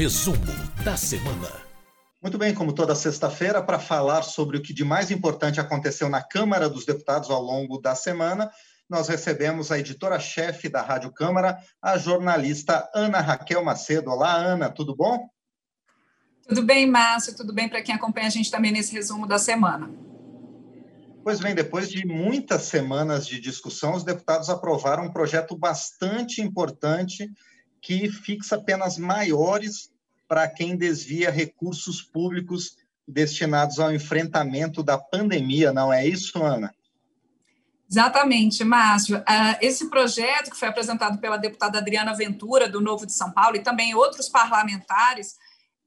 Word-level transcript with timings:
Resumo 0.00 0.38
da 0.82 0.96
semana. 0.96 1.52
Muito 2.22 2.38
bem, 2.38 2.54
como 2.54 2.72
toda 2.72 2.94
sexta-feira, 2.94 3.62
para 3.62 3.78
falar 3.78 4.22
sobre 4.22 4.56
o 4.56 4.62
que 4.62 4.72
de 4.72 4.82
mais 4.82 5.10
importante 5.10 5.60
aconteceu 5.60 6.08
na 6.08 6.22
Câmara 6.22 6.70
dos 6.70 6.86
Deputados 6.86 7.28
ao 7.28 7.42
longo 7.42 7.76
da 7.76 7.94
semana, 7.94 8.50
nós 8.88 9.08
recebemos 9.08 9.70
a 9.70 9.78
editora-chefe 9.78 10.70
da 10.70 10.80
Rádio 10.80 11.12
Câmara, 11.12 11.58
a 11.82 11.98
jornalista 11.98 12.88
Ana 12.94 13.20
Raquel 13.20 13.62
Macedo. 13.62 14.10
Olá, 14.10 14.34
Ana, 14.34 14.70
tudo 14.70 14.96
bom? 14.96 15.28
Tudo 16.48 16.62
bem, 16.62 16.86
Márcio, 16.86 17.36
tudo 17.36 17.52
bem 17.52 17.68
para 17.68 17.82
quem 17.82 17.94
acompanha 17.94 18.28
a 18.28 18.30
gente 18.30 18.50
também 18.50 18.72
nesse 18.72 18.94
resumo 18.94 19.26
da 19.26 19.38
semana. 19.38 19.90
Pois 21.22 21.40
bem, 21.40 21.54
depois 21.54 21.90
de 21.90 22.06
muitas 22.06 22.62
semanas 22.62 23.26
de 23.26 23.38
discussão, 23.38 23.92
os 23.92 24.02
deputados 24.02 24.48
aprovaram 24.48 25.04
um 25.04 25.12
projeto 25.12 25.54
bastante 25.54 26.40
importante 26.40 27.30
que 27.82 28.10
fixa 28.10 28.58
penas 28.58 28.98
maiores 28.98 29.89
para 30.30 30.48
quem 30.48 30.76
desvia 30.76 31.28
recursos 31.28 32.00
públicos 32.00 32.76
destinados 33.06 33.80
ao 33.80 33.92
enfrentamento 33.92 34.80
da 34.80 34.96
pandemia, 34.96 35.72
não 35.72 35.92
é 35.92 36.06
isso, 36.06 36.40
Ana? 36.40 36.72
Exatamente, 37.90 38.62
Márcio. 38.62 39.20
Ah, 39.26 39.58
esse 39.60 39.90
projeto 39.90 40.52
que 40.52 40.56
foi 40.56 40.68
apresentado 40.68 41.18
pela 41.18 41.36
deputada 41.36 41.78
Adriana 41.78 42.14
Ventura, 42.14 42.68
do 42.68 42.80
Novo 42.80 43.06
de 43.06 43.12
São 43.12 43.32
Paulo, 43.32 43.56
e 43.56 43.60
também 43.64 43.92
outros 43.92 44.28
parlamentares, 44.28 45.34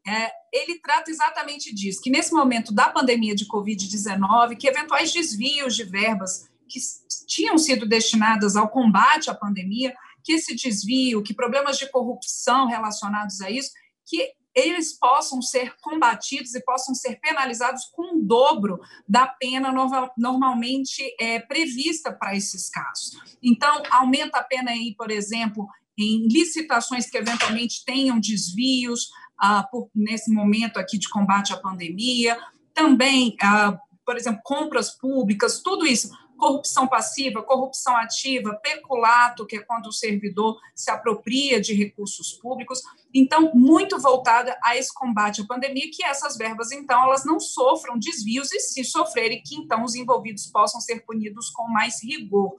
é, 0.05 0.29
ele 0.51 0.77
trata 0.79 1.09
exatamente 1.09 1.73
disso, 1.73 2.01
que 2.01 2.09
nesse 2.09 2.33
momento 2.33 2.73
da 2.73 2.89
pandemia 2.89 3.33
de 3.33 3.47
Covid-19, 3.47 4.57
que 4.57 4.67
eventuais 4.67 5.13
desvios 5.13 5.73
de 5.73 5.85
verbas 5.85 6.49
que 6.67 6.81
tinham 7.25 7.57
sido 7.57 7.87
destinadas 7.87 8.57
ao 8.57 8.67
combate 8.67 9.29
à 9.29 9.33
pandemia, 9.33 9.95
que 10.21 10.33
esse 10.33 10.53
desvio, 10.53 11.23
que 11.23 11.33
problemas 11.33 11.77
de 11.77 11.89
corrupção 11.89 12.67
relacionados 12.67 13.39
a 13.39 13.49
isso, 13.49 13.71
que 14.13 14.31
eles 14.53 14.93
possam 14.99 15.41
ser 15.41 15.75
combatidos 15.81 16.53
e 16.53 16.63
possam 16.63 16.93
ser 16.93 17.19
penalizados 17.19 17.85
com 17.85 18.17
o 18.17 18.21
dobro 18.21 18.79
da 19.09 19.25
pena 19.25 19.73
normalmente 20.15 21.01
é, 21.19 21.39
prevista 21.39 22.13
para 22.13 22.35
esses 22.35 22.69
casos. 22.69 23.17
Então, 23.41 23.81
aumenta 23.89 24.37
a 24.37 24.43
pena 24.43 24.69
aí, 24.69 24.93
por 24.95 25.09
exemplo, 25.09 25.67
em 25.97 26.27
licitações 26.27 27.09
que 27.09 27.17
eventualmente 27.17 27.83
tenham 27.83 28.19
desvios, 28.19 29.09
ah, 29.39 29.63
por, 29.63 29.89
nesse 29.95 30.31
momento 30.31 30.77
aqui 30.77 30.99
de 30.99 31.09
combate 31.09 31.51
à 31.51 31.57
pandemia, 31.57 32.37
também, 32.75 33.35
ah, 33.41 33.75
por 34.05 34.17
exemplo, 34.17 34.41
compras 34.43 34.91
públicas, 34.91 35.61
tudo 35.63 35.87
isso, 35.87 36.11
corrupção 36.43 36.85
passiva, 36.85 37.41
corrupção 37.41 37.95
ativa, 37.95 38.53
peculato, 38.61 39.45
que 39.45 39.55
é 39.55 39.61
quando 39.61 39.87
o 39.87 39.93
servidor 39.93 40.59
se 40.75 40.91
apropria 40.91 41.61
de 41.61 41.73
recursos 41.73 42.33
públicos. 42.33 42.81
Então, 43.13 43.51
muito 43.53 43.97
voltada 43.97 44.57
a 44.61 44.75
esse 44.75 44.93
combate 44.93 45.39
à 45.39 45.45
pandemia, 45.45 45.89
que 45.89 46.03
essas 46.03 46.35
verbas, 46.35 46.73
então, 46.73 47.01
elas 47.01 47.23
não 47.23 47.39
sofram 47.39 47.97
desvios 47.97 48.51
e, 48.51 48.59
se 48.59 48.83
sofrerem, 48.83 49.41
que 49.41 49.55
então 49.55 49.85
os 49.85 49.95
envolvidos 49.95 50.47
possam 50.47 50.81
ser 50.81 51.05
punidos 51.05 51.49
com 51.49 51.65
mais 51.69 52.03
rigor. 52.03 52.55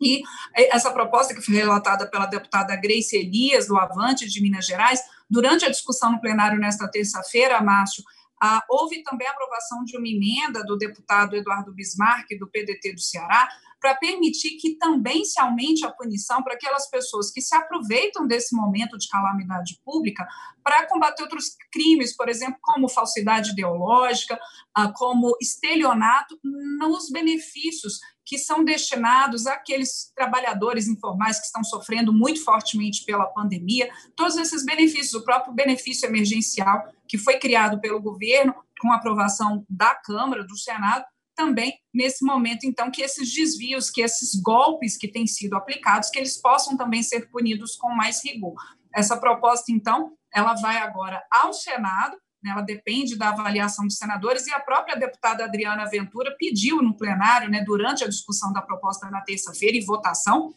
E 0.00 0.22
essa 0.54 0.90
proposta 0.90 1.34
que 1.34 1.42
foi 1.42 1.56
relatada 1.56 2.06
pela 2.10 2.24
deputada 2.24 2.74
Grace 2.74 3.14
Elias, 3.14 3.66
do 3.66 3.76
Avante 3.76 4.26
de 4.26 4.40
Minas 4.40 4.64
Gerais, 4.64 5.02
durante 5.28 5.66
a 5.66 5.70
discussão 5.70 6.10
no 6.10 6.20
plenário 6.22 6.58
nesta 6.58 6.88
terça-feira, 6.88 7.60
Márcio, 7.60 8.02
ah, 8.42 8.64
houve 8.68 9.02
também 9.02 9.26
a 9.26 9.30
aprovação 9.30 9.84
de 9.84 9.96
uma 9.96 10.08
emenda 10.08 10.64
do 10.64 10.76
deputado 10.76 11.36
Eduardo 11.36 11.72
Bismarck, 11.72 12.26
do 12.38 12.48
PDT 12.48 12.94
do 12.94 13.00
Ceará, 13.00 13.48
para 13.80 13.94
permitir 13.94 14.58
que 14.58 14.76
também 14.76 15.24
se 15.24 15.40
aumente 15.40 15.84
a 15.86 15.90
punição 15.90 16.42
para 16.42 16.54
aquelas 16.54 16.88
pessoas 16.90 17.30
que 17.30 17.40
se 17.40 17.54
aproveitam 17.54 18.26
desse 18.26 18.54
momento 18.54 18.98
de 18.98 19.08
calamidade 19.08 19.80
pública 19.82 20.26
para 20.62 20.86
combater 20.86 21.22
outros 21.22 21.56
crimes, 21.72 22.14
por 22.14 22.28
exemplo, 22.28 22.58
como 22.60 22.88
falsidade 22.88 23.52
ideológica, 23.52 24.38
ah, 24.74 24.92
como 24.92 25.34
estelionato, 25.40 26.38
nos 26.42 27.10
benefícios 27.10 27.98
que 28.30 28.38
são 28.38 28.62
destinados 28.64 29.44
àqueles 29.48 30.12
trabalhadores 30.14 30.86
informais 30.86 31.40
que 31.40 31.46
estão 31.46 31.64
sofrendo 31.64 32.12
muito 32.12 32.44
fortemente 32.44 33.04
pela 33.04 33.26
pandemia, 33.26 33.90
todos 34.14 34.36
esses 34.36 34.64
benefícios, 34.64 35.14
o 35.14 35.24
próprio 35.24 35.52
benefício 35.52 36.06
emergencial 36.08 36.80
que 37.08 37.18
foi 37.18 37.40
criado 37.40 37.80
pelo 37.80 38.00
governo, 38.00 38.54
com 38.80 38.92
aprovação 38.92 39.66
da 39.68 39.96
Câmara, 39.96 40.44
do 40.44 40.56
Senado, 40.56 41.04
também 41.34 41.76
nesse 41.92 42.24
momento, 42.24 42.64
então, 42.66 42.88
que 42.88 43.02
esses 43.02 43.34
desvios, 43.34 43.90
que 43.90 44.00
esses 44.00 44.40
golpes 44.40 44.96
que 44.96 45.08
têm 45.08 45.26
sido 45.26 45.56
aplicados, 45.56 46.08
que 46.08 46.18
eles 46.20 46.40
possam 46.40 46.76
também 46.76 47.02
ser 47.02 47.28
punidos 47.32 47.74
com 47.74 47.90
mais 47.90 48.24
rigor. 48.24 48.54
Essa 48.94 49.16
proposta, 49.16 49.72
então, 49.72 50.12
ela 50.32 50.54
vai 50.54 50.76
agora 50.76 51.20
ao 51.32 51.52
Senado, 51.52 52.16
né, 52.42 52.50
ela 52.50 52.62
depende 52.62 53.16
da 53.16 53.30
avaliação 53.30 53.86
dos 53.86 53.96
senadores, 53.96 54.46
e 54.46 54.52
a 54.52 54.60
própria 54.60 54.96
deputada 54.96 55.44
Adriana 55.44 55.88
Ventura 55.88 56.34
pediu 56.38 56.82
no 56.82 56.96
plenário, 56.96 57.50
né, 57.50 57.62
durante 57.64 58.04
a 58.04 58.08
discussão 58.08 58.52
da 58.52 58.62
proposta 58.62 59.10
na 59.10 59.20
terça-feira 59.20 59.76
e 59.76 59.84
votação, 59.84 60.54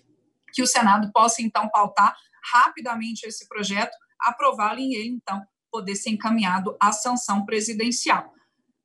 que 0.54 0.62
o 0.62 0.68
Senado 0.68 1.12
possa, 1.12 1.42
então, 1.42 1.68
pautar 1.70 2.16
rapidamente 2.54 3.26
esse 3.26 3.48
projeto, 3.48 3.96
aprová-lo 4.20 4.80
e 4.80 4.96
ele, 4.96 5.10
então, 5.10 5.42
poder 5.72 5.96
ser 5.96 6.12
encaminhado 6.12 6.78
à 6.80 6.92
sanção 6.92 7.46
presidencial. 7.46 8.32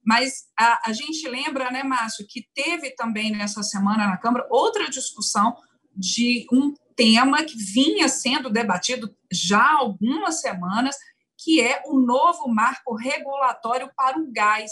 Mas 0.04 0.46
a, 0.58 0.88
a 0.88 0.92
gente 0.92 1.28
lembra, 1.28 1.70
né, 1.70 1.82
Márcio, 1.82 2.26
que 2.26 2.48
teve 2.54 2.90
também 2.92 3.30
nessa 3.30 3.62
semana 3.62 4.06
na 4.06 4.16
Câmara 4.16 4.46
outra 4.50 4.88
discussão 4.88 5.54
de 5.94 6.46
um 6.50 6.72
tema 6.96 7.44
que 7.44 7.56
vinha 7.56 8.08
sendo 8.08 8.48
debatido 8.48 9.14
já 9.30 9.60
há 9.60 9.76
algumas 9.76 10.40
semanas, 10.40 10.96
que 11.38 11.60
é 11.60 11.80
o 11.86 12.00
novo 12.00 12.48
marco 12.48 12.96
regulatório 12.96 13.88
para 13.96 14.18
o 14.18 14.30
gás, 14.32 14.70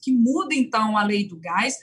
que 0.00 0.12
muda 0.12 0.54
então 0.54 0.96
a 0.96 1.02
lei 1.02 1.26
do 1.26 1.38
gás. 1.38 1.76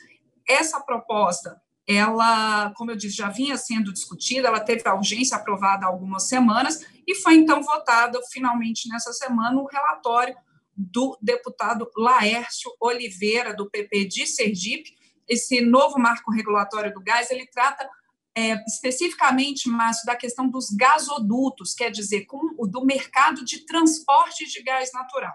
Essa 0.47 0.79
proposta, 0.79 1.61
ela, 1.85 2.71
como 2.75 2.91
eu 2.91 2.95
disse, 2.95 3.17
já 3.17 3.29
vinha 3.29 3.57
sendo 3.57 3.91
discutida, 3.91 4.47
ela 4.47 4.61
teve 4.61 4.87
a 4.87 4.95
urgência 4.95 5.35
aprovada 5.35 5.85
há 5.85 5.89
algumas 5.89 6.27
semanas 6.27 6.85
e 7.05 7.13
foi 7.15 7.35
então 7.35 7.61
votada 7.61 8.19
finalmente 8.31 8.87
nessa 8.87 9.11
semana 9.11 9.59
o 9.59 9.67
relatório 9.67 10.35
do 10.75 11.17
deputado 11.21 11.91
Laércio 11.97 12.71
Oliveira, 12.79 13.53
do 13.53 13.69
PP 13.69 14.05
de 14.05 14.25
Sergipe. 14.25 14.97
Esse 15.27 15.59
novo 15.59 15.99
marco 15.99 16.31
regulatório 16.31 16.93
do 16.93 17.01
gás, 17.01 17.29
ele 17.29 17.45
trata 17.47 17.87
é, 18.35 18.53
especificamente, 18.65 19.67
Márcio, 19.67 20.05
da 20.05 20.15
questão 20.15 20.49
dos 20.49 20.69
gasodutos, 20.69 21.73
quer 21.73 21.91
dizer, 21.91 22.25
com 22.25 22.39
do 22.67 22.85
mercado 22.85 23.43
de 23.43 23.65
transporte 23.65 24.45
de 24.45 24.61
gás 24.63 24.91
natural. 24.93 25.33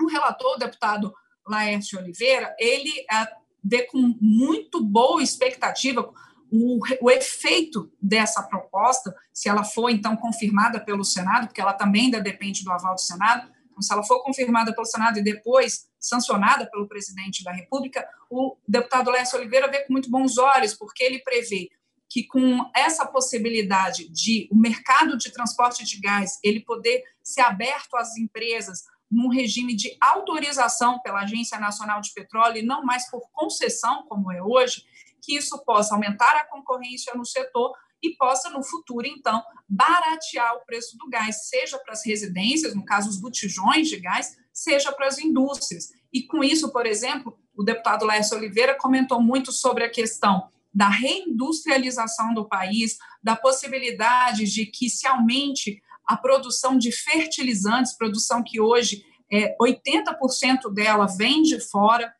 O 0.00 0.06
relator, 0.06 0.54
o 0.54 0.58
deputado 0.58 1.12
Laércio 1.46 1.98
Oliveira, 1.98 2.54
ele 2.58 2.92
é, 3.10 3.28
vê 3.62 3.82
com 3.82 4.16
muito 4.20 4.82
boa 4.82 5.22
expectativa 5.22 6.12
o, 6.50 6.78
o, 7.00 7.10
efeito 7.10 7.92
dessa 8.00 8.42
proposta, 8.42 9.14
se 9.32 9.48
ela 9.48 9.64
for, 9.64 9.90
então, 9.90 10.16
confirmada 10.16 10.80
pelo 10.80 11.04
Senado, 11.04 11.46
porque 11.46 11.60
ela 11.60 11.74
também 11.74 12.06
ainda 12.06 12.20
depende 12.20 12.64
do 12.64 12.72
aval 12.72 12.94
do 12.94 13.00
Senado, 13.00 13.50
então, 13.78 13.82
se 13.82 13.92
ela 13.92 14.02
for 14.02 14.22
confirmada 14.22 14.74
pelo 14.74 14.86
Senado 14.86 15.18
e 15.18 15.22
depois 15.22 15.86
sancionada 16.00 16.68
pelo 16.68 16.88
presidente 16.88 17.44
da 17.44 17.52
República, 17.52 18.04
o 18.28 18.56
deputado 18.66 19.10
Lécio 19.10 19.38
Oliveira 19.38 19.70
vê 19.70 19.84
com 19.84 19.92
muito 19.92 20.10
bons 20.10 20.36
olhos, 20.36 20.74
porque 20.74 21.04
ele 21.04 21.20
prevê 21.20 21.68
que 22.08 22.26
com 22.26 22.70
essa 22.74 23.06
possibilidade 23.06 24.08
de 24.08 24.48
o 24.50 24.56
mercado 24.56 25.16
de 25.16 25.30
transporte 25.30 25.84
de 25.84 26.00
gás 26.00 26.38
ele 26.42 26.60
poder 26.60 27.04
ser 27.22 27.42
aberto 27.42 27.96
às 27.96 28.16
empresas 28.16 28.84
num 29.10 29.28
regime 29.28 29.74
de 29.74 29.96
autorização 30.00 30.98
pela 31.00 31.22
Agência 31.22 31.58
Nacional 31.58 32.00
de 32.00 32.12
Petróleo 32.12 32.58
e 32.58 32.62
não 32.62 32.84
mais 32.84 33.10
por 33.10 33.22
concessão 33.32 34.04
como 34.06 34.30
é 34.30 34.42
hoje, 34.42 34.84
que 35.22 35.36
isso 35.36 35.58
possa 35.64 35.94
aumentar 35.94 36.36
a 36.36 36.44
concorrência 36.44 37.14
no 37.14 37.24
setor 37.24 37.72
e 38.02 38.14
possa, 38.16 38.48
no 38.50 38.62
futuro, 38.62 39.06
então, 39.06 39.42
baratear 39.68 40.54
o 40.56 40.64
preço 40.64 40.96
do 40.96 41.08
gás, 41.08 41.48
seja 41.48 41.78
para 41.78 41.94
as 41.94 42.06
residências, 42.06 42.74
no 42.74 42.84
caso, 42.84 43.08
os 43.08 43.20
botijões 43.20 43.88
de 43.88 43.98
gás, 43.98 44.36
seja 44.52 44.92
para 44.92 45.06
as 45.06 45.18
indústrias. 45.18 45.88
E 46.12 46.22
com 46.22 46.44
isso, 46.44 46.70
por 46.70 46.86
exemplo, 46.86 47.36
o 47.56 47.64
deputado 47.64 48.06
Lécio 48.06 48.36
Oliveira 48.36 48.76
comentou 48.76 49.20
muito 49.20 49.50
sobre 49.50 49.84
a 49.84 49.90
questão 49.90 50.48
da 50.72 50.88
reindustrialização 50.88 52.34
do 52.34 52.48
país, 52.48 52.96
da 53.22 53.34
possibilidade 53.34 54.44
de 54.44 54.66
que 54.66 54.88
se 54.88 55.06
aumente 55.06 55.80
a 56.06 56.16
produção 56.16 56.78
de 56.78 56.90
fertilizantes, 56.92 57.96
produção 57.96 58.42
que 58.42 58.60
hoje 58.60 59.04
é, 59.30 59.56
80% 59.60 60.72
dela 60.72 61.06
vem 61.06 61.42
de 61.42 61.60
fora, 61.60 62.12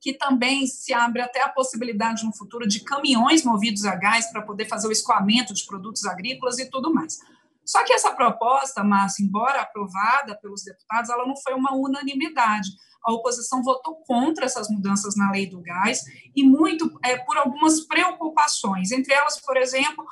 que 0.00 0.12
também 0.12 0.66
se 0.66 0.92
abre 0.92 1.22
até 1.22 1.42
a 1.42 1.48
possibilidade 1.48 2.24
no 2.24 2.36
futuro 2.36 2.68
de 2.68 2.80
caminhões 2.80 3.42
movidos 3.42 3.86
a 3.86 3.94
gás 3.96 4.30
para 4.30 4.42
poder 4.42 4.68
fazer 4.68 4.86
o 4.86 4.92
escoamento 4.92 5.54
de 5.54 5.64
produtos 5.64 6.04
agrícolas 6.04 6.58
e 6.58 6.68
tudo 6.68 6.92
mais. 6.92 7.18
Só 7.64 7.82
que 7.82 7.94
essa 7.94 8.12
proposta, 8.12 8.84
Márcia, 8.84 9.24
embora 9.24 9.62
aprovada 9.62 10.38
pelos 10.40 10.62
deputados, 10.62 11.08
ela 11.08 11.26
não 11.26 11.36
foi 11.36 11.54
uma 11.54 11.74
unanimidade. 11.74 12.68
A 13.04 13.12
oposição 13.12 13.62
votou 13.62 13.96
contra 14.06 14.46
essas 14.46 14.68
mudanças 14.68 15.16
na 15.16 15.30
lei 15.30 15.46
do 15.46 15.60
gás 15.60 16.00
e 16.34 16.42
muito 16.42 16.98
é, 17.04 17.16
por 17.18 17.36
algumas 17.36 17.80
preocupações, 17.80 18.90
entre 18.90 19.12
elas, 19.12 19.40
por 19.40 19.56
exemplo, 19.56 20.04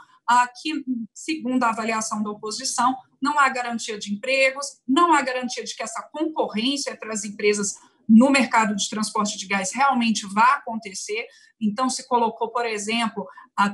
que, 0.60 0.84
segundo 1.12 1.62
a 1.64 1.70
avaliação 1.70 2.22
da 2.22 2.30
oposição, 2.30 2.94
não 3.20 3.38
há 3.38 3.48
garantia 3.48 3.98
de 3.98 4.12
empregos, 4.12 4.80
não 4.86 5.12
há 5.12 5.22
garantia 5.22 5.64
de 5.64 5.74
que 5.74 5.82
essa 5.82 6.02
concorrência 6.12 6.90
entre 6.90 7.10
as 7.10 7.24
empresas 7.24 7.74
no 8.12 8.30
mercado 8.30 8.76
de 8.76 8.88
transporte 8.90 9.38
de 9.38 9.46
gás 9.46 9.72
realmente 9.72 10.26
vá 10.26 10.56
acontecer. 10.56 11.26
Então, 11.58 11.88
se 11.88 12.06
colocou, 12.06 12.50
por 12.50 12.66
exemplo, 12.66 13.26
a, 13.56 13.72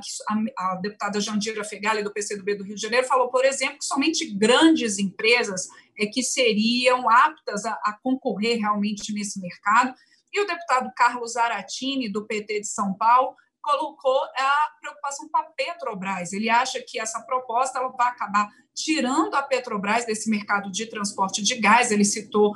a, 0.57 0.75
deputada 0.75 1.19
Jandira 1.19 1.63
Fegali, 1.65 2.03
do 2.03 2.13
PCdoB 2.13 2.55
do 2.55 2.63
Rio 2.63 2.75
de 2.75 2.81
Janeiro, 2.81 3.05
falou, 3.05 3.29
por 3.29 3.43
exemplo, 3.43 3.79
que 3.79 3.85
somente 3.85 4.33
grandes 4.33 4.97
empresas 4.97 5.67
é 5.97 6.05
que 6.05 6.23
seriam 6.23 7.09
aptas 7.09 7.65
a, 7.65 7.73
a 7.83 7.97
concorrer 8.01 8.59
realmente 8.59 9.13
nesse 9.13 9.41
mercado. 9.41 9.93
E 10.31 10.41
o 10.41 10.47
deputado 10.47 10.89
Carlos 10.95 11.35
Aratini, 11.35 12.09
do 12.09 12.25
PT 12.25 12.61
de 12.61 12.67
São 12.67 12.93
Paulo, 12.93 13.35
colocou 13.61 14.21
a 14.37 14.69
preocupação 14.79 15.27
com 15.27 15.37
a 15.37 15.43
Petrobras. 15.43 16.31
Ele 16.31 16.49
acha 16.49 16.81
que 16.81 16.97
essa 16.97 17.19
proposta 17.21 17.79
ela 17.79 17.89
vai 17.89 18.07
acabar 18.07 18.49
tirando 18.73 19.35
a 19.35 19.41
Petrobras 19.41 20.05
desse 20.05 20.29
mercado 20.29 20.71
de 20.71 20.85
transporte 20.85 21.43
de 21.43 21.55
gás. 21.55 21.91
Ele 21.91 22.05
citou 22.05 22.53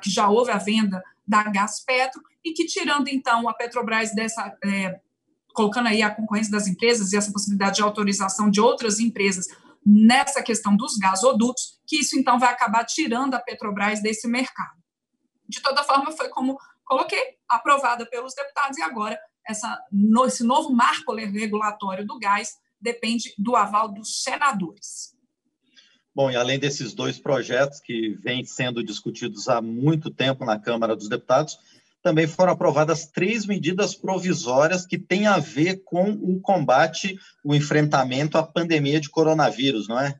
que 0.00 0.08
já 0.08 0.28
houve 0.28 0.52
a 0.52 0.58
venda 0.58 1.02
da 1.26 1.42
Gás 1.44 1.82
Petro 1.84 2.22
e 2.44 2.52
que 2.52 2.66
tirando 2.66 3.08
então 3.08 3.48
a 3.48 3.54
Petrobras 3.54 4.14
dessa 4.14 4.56
é, 4.64 5.00
colocando 5.52 5.88
aí 5.88 6.02
a 6.02 6.14
concorrência 6.14 6.52
das 6.52 6.66
empresas 6.66 7.12
e 7.12 7.16
essa 7.16 7.32
possibilidade 7.32 7.76
de 7.76 7.82
autorização 7.82 8.50
de 8.50 8.60
outras 8.60 9.00
empresas 9.00 9.46
nessa 9.84 10.42
questão 10.42 10.76
dos 10.76 10.96
gasodutos, 10.98 11.80
que 11.86 11.96
isso 11.96 12.18
então 12.18 12.38
vai 12.38 12.52
acabar 12.52 12.84
tirando 12.84 13.34
a 13.34 13.40
Petrobras 13.40 14.02
desse 14.02 14.28
mercado. 14.28 14.76
De 15.48 15.62
toda 15.62 15.82
forma, 15.84 16.12
foi 16.12 16.28
como 16.28 16.58
coloquei, 16.84 17.36
aprovada 17.48 18.04
pelos 18.06 18.34
deputados 18.34 18.78
e 18.78 18.82
agora 18.82 19.18
essa, 19.46 19.80
esse 20.26 20.44
novo 20.44 20.70
marco 20.70 21.14
regulatório 21.14 22.06
do 22.06 22.18
gás 22.18 22.56
depende 22.80 23.32
do 23.38 23.56
aval 23.56 23.88
dos 23.88 24.22
senadores. 24.22 25.15
Bom, 26.16 26.30
e 26.30 26.34
além 26.34 26.58
desses 26.58 26.94
dois 26.94 27.18
projetos 27.18 27.78
que 27.78 28.16
vêm 28.22 28.42
sendo 28.42 28.82
discutidos 28.82 29.50
há 29.50 29.60
muito 29.60 30.10
tempo 30.10 30.46
na 30.46 30.58
Câmara 30.58 30.96
dos 30.96 31.10
Deputados, 31.10 31.58
também 32.02 32.26
foram 32.26 32.54
aprovadas 32.54 33.04
três 33.04 33.44
medidas 33.44 33.94
provisórias 33.94 34.86
que 34.86 34.96
têm 34.96 35.26
a 35.26 35.38
ver 35.38 35.82
com 35.84 36.12
o 36.12 36.40
combate, 36.40 37.18
o 37.44 37.54
enfrentamento 37.54 38.38
à 38.38 38.42
pandemia 38.42 38.98
de 38.98 39.10
coronavírus, 39.10 39.88
não 39.88 40.00
é? 40.00 40.18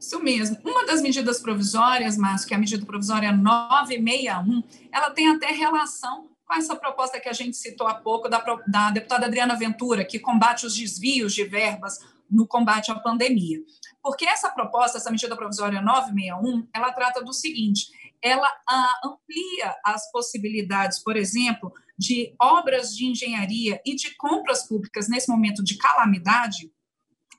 Isso 0.00 0.20
mesmo. 0.20 0.58
Uma 0.64 0.84
das 0.84 1.00
medidas 1.00 1.38
provisórias, 1.38 2.16
Márcio, 2.16 2.48
que 2.48 2.54
é 2.54 2.56
a 2.56 2.60
medida 2.60 2.84
provisória 2.84 3.30
961, 3.30 4.64
ela 4.90 5.10
tem 5.10 5.28
até 5.28 5.52
relação 5.52 6.28
com 6.44 6.54
essa 6.54 6.74
proposta 6.74 7.20
que 7.20 7.28
a 7.28 7.32
gente 7.32 7.56
citou 7.56 7.86
há 7.86 7.94
pouco 7.94 8.28
da, 8.28 8.42
da 8.66 8.90
deputada 8.90 9.26
Adriana 9.26 9.54
Ventura, 9.54 10.04
que 10.04 10.18
combate 10.18 10.66
os 10.66 10.74
desvios 10.74 11.32
de 11.32 11.44
verbas 11.44 12.00
no 12.32 12.46
combate 12.46 12.90
à 12.90 12.98
pandemia. 12.98 13.58
Porque 14.02 14.24
essa 14.24 14.50
proposta, 14.50 14.98
essa 14.98 15.10
medida 15.10 15.36
provisória 15.36 15.82
961, 15.82 16.68
ela 16.74 16.92
trata 16.92 17.22
do 17.22 17.32
seguinte: 17.32 17.92
ela 18.22 18.48
ah, 18.68 19.00
amplia 19.04 19.76
as 19.84 20.10
possibilidades, 20.10 20.98
por 20.98 21.16
exemplo, 21.16 21.72
de 21.98 22.34
obras 22.40 22.96
de 22.96 23.04
engenharia 23.04 23.80
e 23.84 23.94
de 23.94 24.16
compras 24.16 24.66
públicas 24.66 25.08
nesse 25.08 25.28
momento 25.28 25.62
de 25.62 25.76
calamidade, 25.76 26.72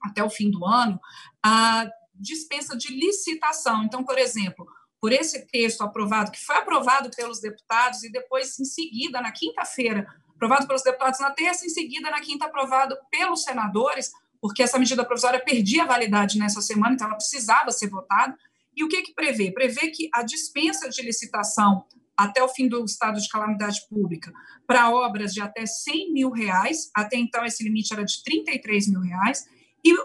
até 0.02 0.24
o 0.24 0.30
fim 0.30 0.52
do 0.52 0.66
ano, 0.66 1.00
a 1.44 1.90
dispensa 2.14 2.78
de 2.78 2.94
licitação. 2.94 3.84
Então, 3.84 4.04
por 4.04 4.18
exemplo, 4.18 4.68
por 5.02 5.12
esse 5.12 5.46
texto 5.48 5.82
aprovado, 5.82 6.32
que 6.32 6.40
foi 6.40 6.56
aprovado 6.58 7.10
pelos 7.10 7.42
deputados 7.42 8.04
e 8.04 8.12
depois, 8.12 8.58
em 8.60 8.66
seguida, 8.66 9.22
na 9.22 9.32
quinta-feira, 9.32 10.08
aprovado 10.34 10.68
pelos 10.68 10.84
deputados, 10.84 11.20
na 11.20 11.32
terça, 11.32 11.66
em 11.66 11.70
seguida, 11.70 12.10
na 12.10 12.22
quinta, 12.22 12.46
aprovado 12.46 12.96
pelos 13.10 13.44
senadores, 13.44 14.12
porque 14.44 14.62
essa 14.62 14.78
medida 14.78 15.06
provisória 15.06 15.40
perdia 15.40 15.86
validade 15.86 16.38
nessa 16.38 16.62
semana, 16.62 16.96
então 16.96 17.08
ela 17.08 17.16
precisava 17.16 17.72
ser 17.72 17.88
votada. 17.88 18.38
E 18.76 18.84
o 18.84 18.90
que, 18.90 19.02
que 19.02 19.14
prevê? 19.14 19.50
Prevê 19.50 19.88
que 19.88 20.10
a 20.14 20.22
dispensa 20.22 20.90
de 20.90 21.02
licitação 21.02 21.86
até 22.18 22.44
o 22.44 22.50
fim 22.50 22.68
do 22.68 22.84
estado 22.84 23.22
de 23.22 23.30
calamidade 23.30 23.88
pública 23.90 24.34
para 24.68 24.92
obras 24.92 25.34
de 25.34 25.40
até 25.40 25.66
100 25.66 26.12
mil 26.12 26.30
reais, 26.30 26.92
até 26.94 27.16
então 27.16 27.46
esse 27.46 27.64
limite 27.64 27.94
era 27.94 28.04
de 28.04 28.22
33 28.22 28.90
mil 28.90 29.00
reais, 29.00 29.48
e 29.82 29.96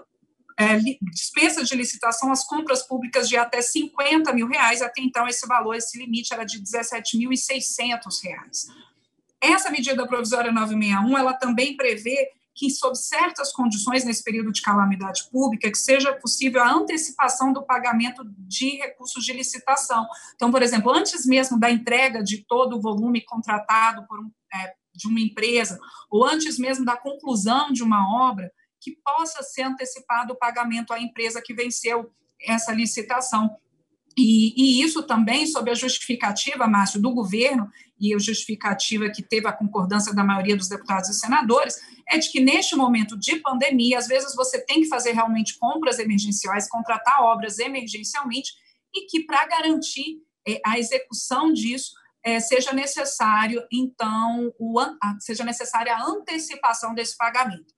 é, 0.56 0.78
dispensa 1.10 1.64
de 1.64 1.74
licitação 1.74 2.30
as 2.30 2.44
compras 2.44 2.86
públicas 2.86 3.28
de 3.28 3.36
até 3.36 3.60
50 3.60 4.32
mil 4.32 4.46
reais, 4.46 4.82
até 4.82 5.00
então 5.02 5.26
esse 5.26 5.48
valor, 5.48 5.74
esse 5.74 5.98
limite 5.98 6.32
era 6.32 6.44
de 6.44 6.62
17.600 6.62 8.22
reais. 8.22 8.68
Essa 9.40 9.68
medida 9.68 10.06
provisória 10.06 10.52
961, 10.52 11.18
ela 11.18 11.32
também 11.32 11.76
prevê 11.76 12.37
que, 12.58 12.68
sob 12.70 12.98
certas 12.98 13.52
condições, 13.52 14.04
nesse 14.04 14.24
período 14.24 14.50
de 14.50 14.60
calamidade 14.60 15.30
pública, 15.30 15.70
que 15.70 15.78
seja 15.78 16.12
possível 16.12 16.60
a 16.60 16.72
antecipação 16.72 17.52
do 17.52 17.62
pagamento 17.62 18.24
de 18.26 18.78
recursos 18.78 19.24
de 19.24 19.32
licitação. 19.32 20.04
Então, 20.34 20.50
por 20.50 20.60
exemplo, 20.60 20.90
antes 20.90 21.24
mesmo 21.24 21.56
da 21.56 21.70
entrega 21.70 22.20
de 22.20 22.38
todo 22.38 22.76
o 22.76 22.80
volume 22.80 23.20
contratado 23.20 24.04
por 24.08 24.18
um, 24.18 24.28
é, 24.52 24.74
de 24.92 25.06
uma 25.06 25.20
empresa, 25.20 25.78
ou 26.10 26.24
antes 26.24 26.58
mesmo 26.58 26.84
da 26.84 26.96
conclusão 26.96 27.70
de 27.70 27.84
uma 27.84 28.28
obra, 28.28 28.50
que 28.80 28.96
possa 29.04 29.40
ser 29.44 29.62
antecipado 29.62 30.32
o 30.32 30.36
pagamento 30.36 30.92
à 30.92 31.00
empresa 31.00 31.40
que 31.40 31.54
venceu 31.54 32.10
essa 32.40 32.72
licitação. 32.72 33.56
E, 34.20 34.52
e, 34.56 34.82
isso 34.82 35.04
também, 35.04 35.46
sob 35.46 35.70
a 35.70 35.74
justificativa, 35.74 36.66
Márcio, 36.66 37.00
do 37.00 37.14
governo, 37.14 37.70
e 38.00 38.12
a 38.12 38.18
justificativa 38.18 39.08
que 39.10 39.22
teve 39.22 39.46
a 39.46 39.52
concordância 39.52 40.12
da 40.12 40.24
maioria 40.24 40.56
dos 40.56 40.68
deputados 40.68 41.08
e 41.08 41.14
senadores, 41.14 41.76
é 42.08 42.18
de 42.18 42.28
que 42.30 42.40
neste 42.40 42.74
momento 42.74 43.16
de 43.16 43.36
pandemia, 43.36 43.96
às 43.96 44.08
vezes 44.08 44.34
você 44.34 44.60
tem 44.64 44.80
que 44.80 44.88
fazer 44.88 45.12
realmente 45.12 45.56
compras 45.56 46.00
emergenciais, 46.00 46.68
contratar 46.68 47.22
obras 47.22 47.60
emergencialmente, 47.60 48.52
e 48.92 49.06
que 49.06 49.24
para 49.24 49.46
garantir 49.46 50.20
é, 50.46 50.60
a 50.66 50.78
execução 50.78 51.52
disso, 51.52 51.92
é, 52.24 52.40
seja 52.40 52.72
necessário, 52.72 53.62
então, 53.72 54.52
o, 54.58 54.80
seja 55.20 55.44
necessária 55.44 55.94
a 55.94 56.04
antecipação 56.04 56.92
desse 56.92 57.16
pagamento. 57.16 57.77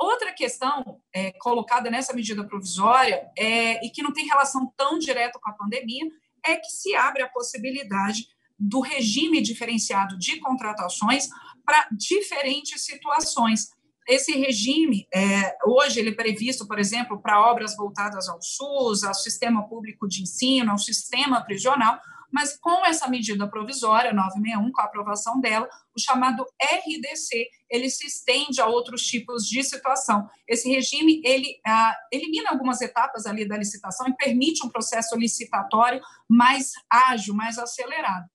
Outra 0.00 0.32
questão 0.32 0.98
é, 1.12 1.30
colocada 1.32 1.90
nessa 1.90 2.14
medida 2.14 2.42
provisória, 2.42 3.30
é, 3.36 3.84
e 3.84 3.90
que 3.90 4.02
não 4.02 4.14
tem 4.14 4.26
relação 4.26 4.72
tão 4.74 4.98
direta 4.98 5.38
com 5.38 5.50
a 5.50 5.52
pandemia, 5.52 6.06
é 6.42 6.56
que 6.56 6.70
se 6.70 6.96
abre 6.96 7.22
a 7.22 7.28
possibilidade 7.28 8.26
do 8.58 8.80
regime 8.80 9.42
diferenciado 9.42 10.18
de 10.18 10.40
contratações 10.40 11.28
para 11.66 11.86
diferentes 11.92 12.82
situações. 12.82 13.72
Esse 14.08 14.32
regime, 14.32 15.06
é, 15.14 15.54
hoje, 15.66 16.00
ele 16.00 16.10
é 16.10 16.14
previsto, 16.14 16.66
por 16.66 16.78
exemplo, 16.78 17.20
para 17.20 17.50
obras 17.50 17.76
voltadas 17.76 18.26
ao 18.26 18.40
SUS, 18.40 19.04
ao 19.04 19.14
sistema 19.14 19.68
público 19.68 20.08
de 20.08 20.22
ensino, 20.22 20.72
ao 20.72 20.78
sistema 20.78 21.44
prisional, 21.44 22.00
mas 22.32 22.56
com 22.56 22.84
essa 22.86 23.08
medida 23.08 23.48
provisória 23.48 24.12
961, 24.12 24.72
com 24.72 24.80
a 24.80 24.84
aprovação 24.84 25.40
dela, 25.40 25.68
o 25.96 26.00
chamado 26.00 26.44
RDC, 26.62 27.48
ele 27.68 27.90
se 27.90 28.06
estende 28.06 28.60
a 28.60 28.66
outros 28.66 29.02
tipos 29.02 29.44
de 29.46 29.62
situação. 29.62 30.28
Esse 30.46 30.68
regime, 30.68 31.20
ele 31.24 31.60
ah, 31.66 31.96
elimina 32.12 32.50
algumas 32.50 32.80
etapas 32.80 33.26
ali 33.26 33.46
da 33.46 33.56
licitação 33.56 34.08
e 34.08 34.16
permite 34.16 34.64
um 34.64 34.70
processo 34.70 35.16
licitatório 35.16 36.00
mais 36.28 36.72
ágil, 36.90 37.34
mais 37.34 37.58
acelerado. 37.58 38.28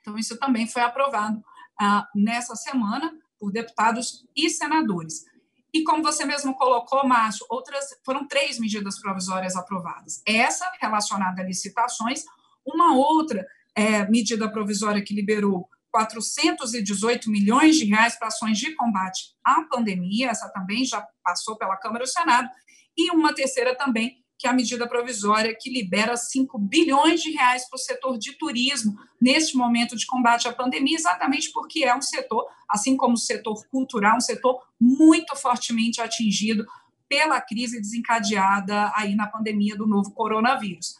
Então, 0.00 0.18
isso 0.18 0.38
também 0.38 0.66
foi 0.66 0.82
aprovado 0.82 1.42
ah, 1.80 2.08
nessa 2.14 2.56
semana 2.56 3.12
por 3.38 3.52
deputados 3.52 4.26
e 4.36 4.50
senadores. 4.50 5.24
E 5.72 5.84
como 5.84 6.02
você 6.02 6.24
mesmo 6.24 6.54
colocou, 6.54 7.06
Márcio, 7.06 7.46
outras 7.50 7.86
foram 8.04 8.26
três 8.26 8.58
medidas 8.58 8.98
provisórias 8.98 9.54
aprovadas. 9.54 10.22
Essa 10.26 10.70
relacionada 10.80 11.42
a 11.42 11.44
licitações, 11.44 12.24
uma 12.72 12.94
outra 12.96 13.46
é, 13.74 14.08
medida 14.08 14.50
provisória 14.50 15.02
que 15.02 15.14
liberou 15.14 15.68
418 15.90 17.30
milhões 17.30 17.76
de 17.76 17.84
reais 17.86 18.18
para 18.18 18.28
ações 18.28 18.58
de 18.58 18.74
combate 18.74 19.34
à 19.44 19.62
pandemia, 19.62 20.30
essa 20.30 20.48
também 20.48 20.84
já 20.84 21.06
passou 21.24 21.56
pela 21.56 21.76
Câmara 21.76 22.04
e 22.04 22.08
Senado, 22.08 22.48
e 22.96 23.10
uma 23.10 23.34
terceira 23.34 23.76
também, 23.76 24.22
que 24.38 24.46
é 24.46 24.50
a 24.50 24.52
medida 24.52 24.88
provisória 24.88 25.56
que 25.58 25.70
libera 25.70 26.16
5 26.16 26.58
bilhões 26.58 27.22
de 27.22 27.30
reais 27.30 27.68
para 27.68 27.76
o 27.76 27.80
setor 27.80 28.18
de 28.18 28.32
turismo 28.34 28.96
neste 29.20 29.56
momento 29.56 29.96
de 29.96 30.06
combate 30.06 30.46
à 30.46 30.52
pandemia, 30.52 30.96
exatamente 30.96 31.50
porque 31.52 31.84
é 31.84 31.94
um 31.94 32.02
setor, 32.02 32.46
assim 32.68 32.96
como 32.96 33.14
o 33.14 33.18
setor 33.18 33.64
cultural, 33.68 34.16
um 34.16 34.20
setor 34.20 34.60
muito 34.80 35.34
fortemente 35.34 36.00
atingido 36.00 36.64
pela 37.08 37.40
crise 37.40 37.80
desencadeada 37.80 38.92
aí 38.94 39.14
na 39.14 39.26
pandemia 39.26 39.76
do 39.76 39.86
novo 39.86 40.12
coronavírus. 40.12 40.98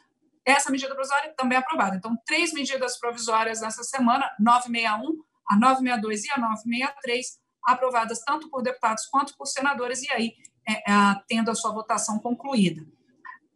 Essa 0.49 0.71
medida 0.71 0.95
provisória 0.95 1.35
também 1.37 1.57
é 1.57 1.61
aprovada. 1.61 1.97
Então, 1.97 2.17
três 2.25 2.55
medidas 2.55 2.99
provisórias 2.99 3.61
nessa 3.61 3.83
semana, 3.83 4.31
961, 4.41 5.23
a 5.47 5.57
962 5.57 6.25
e 6.25 6.31
a 6.31 6.39
963, 6.39 7.27
aprovadas 7.67 8.21
tanto 8.21 8.49
por 8.49 8.63
deputados 8.63 9.05
quanto 9.07 9.37
por 9.37 9.45
senadores, 9.45 10.03
e 10.03 10.11
aí 10.11 10.33
é, 10.67 10.91
é, 10.91 11.17
tendo 11.29 11.51
a 11.51 11.55
sua 11.55 11.73
votação 11.73 12.19
concluída. 12.19 12.83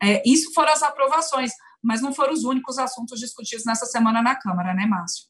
É, 0.03 0.23
isso 0.27 0.53
foram 0.53 0.71
as 0.71 0.83
aprovações, 0.83 1.53
mas 1.83 2.03
não 2.03 2.13
foram 2.13 2.35
os 2.35 2.45
únicos 2.45 2.79
assuntos 2.79 3.19
discutidos 3.21 3.65
nessa 3.65 3.87
semana 3.87 4.21
na 4.21 4.35
Câmara, 4.35 4.75
né, 4.75 4.85
Márcio? 4.85 5.27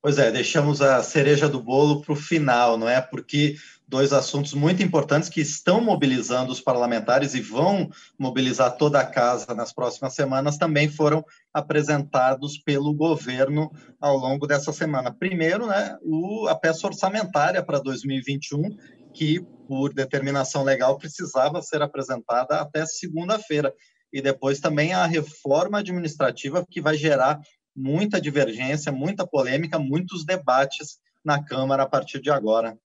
Pois 0.00 0.16
é, 0.16 0.30
deixamos 0.30 0.80
a 0.80 1.02
cereja 1.02 1.50
do 1.50 1.62
bolo 1.62 2.00
para 2.00 2.12
o 2.14 2.16
final, 2.16 2.78
não 2.78 2.88
é? 2.88 3.00
Porque 3.02 3.56
dois 3.88 4.12
assuntos 4.12 4.52
muito 4.52 4.82
importantes 4.82 5.30
que 5.30 5.40
estão 5.40 5.80
mobilizando 5.80 6.52
os 6.52 6.60
parlamentares 6.60 7.34
e 7.34 7.40
vão 7.40 7.90
mobilizar 8.18 8.76
toda 8.76 9.00
a 9.00 9.06
casa 9.06 9.54
nas 9.54 9.72
próximas 9.72 10.14
semanas, 10.14 10.58
também 10.58 10.90
foram 10.90 11.24
apresentados 11.54 12.58
pelo 12.58 12.92
governo 12.92 13.72
ao 13.98 14.18
longo 14.18 14.46
dessa 14.46 14.74
semana. 14.74 15.10
Primeiro, 15.10 15.66
né, 15.66 15.96
o, 16.02 16.46
a 16.48 16.54
peça 16.54 16.86
orçamentária 16.86 17.64
para 17.64 17.80
2021, 17.80 18.76
que, 19.14 19.40
por 19.66 19.94
determinação 19.94 20.62
legal, 20.62 20.98
precisava 20.98 21.62
ser 21.62 21.80
apresentada 21.80 22.60
até 22.60 22.84
segunda-feira. 22.84 23.72
E 24.12 24.20
depois 24.20 24.60
também 24.60 24.92
a 24.92 25.06
reforma 25.06 25.78
administrativa, 25.78 26.64
que 26.70 26.80
vai 26.80 26.96
gerar 26.96 27.40
muita 27.74 28.20
divergência, 28.20 28.92
muita 28.92 29.26
polêmica, 29.26 29.78
muitos 29.78 30.26
debates 30.26 30.98
na 31.24 31.42
Câmara 31.42 31.84
a 31.84 31.88
partir 31.88 32.20
de 32.20 32.30
agora. 32.30 32.76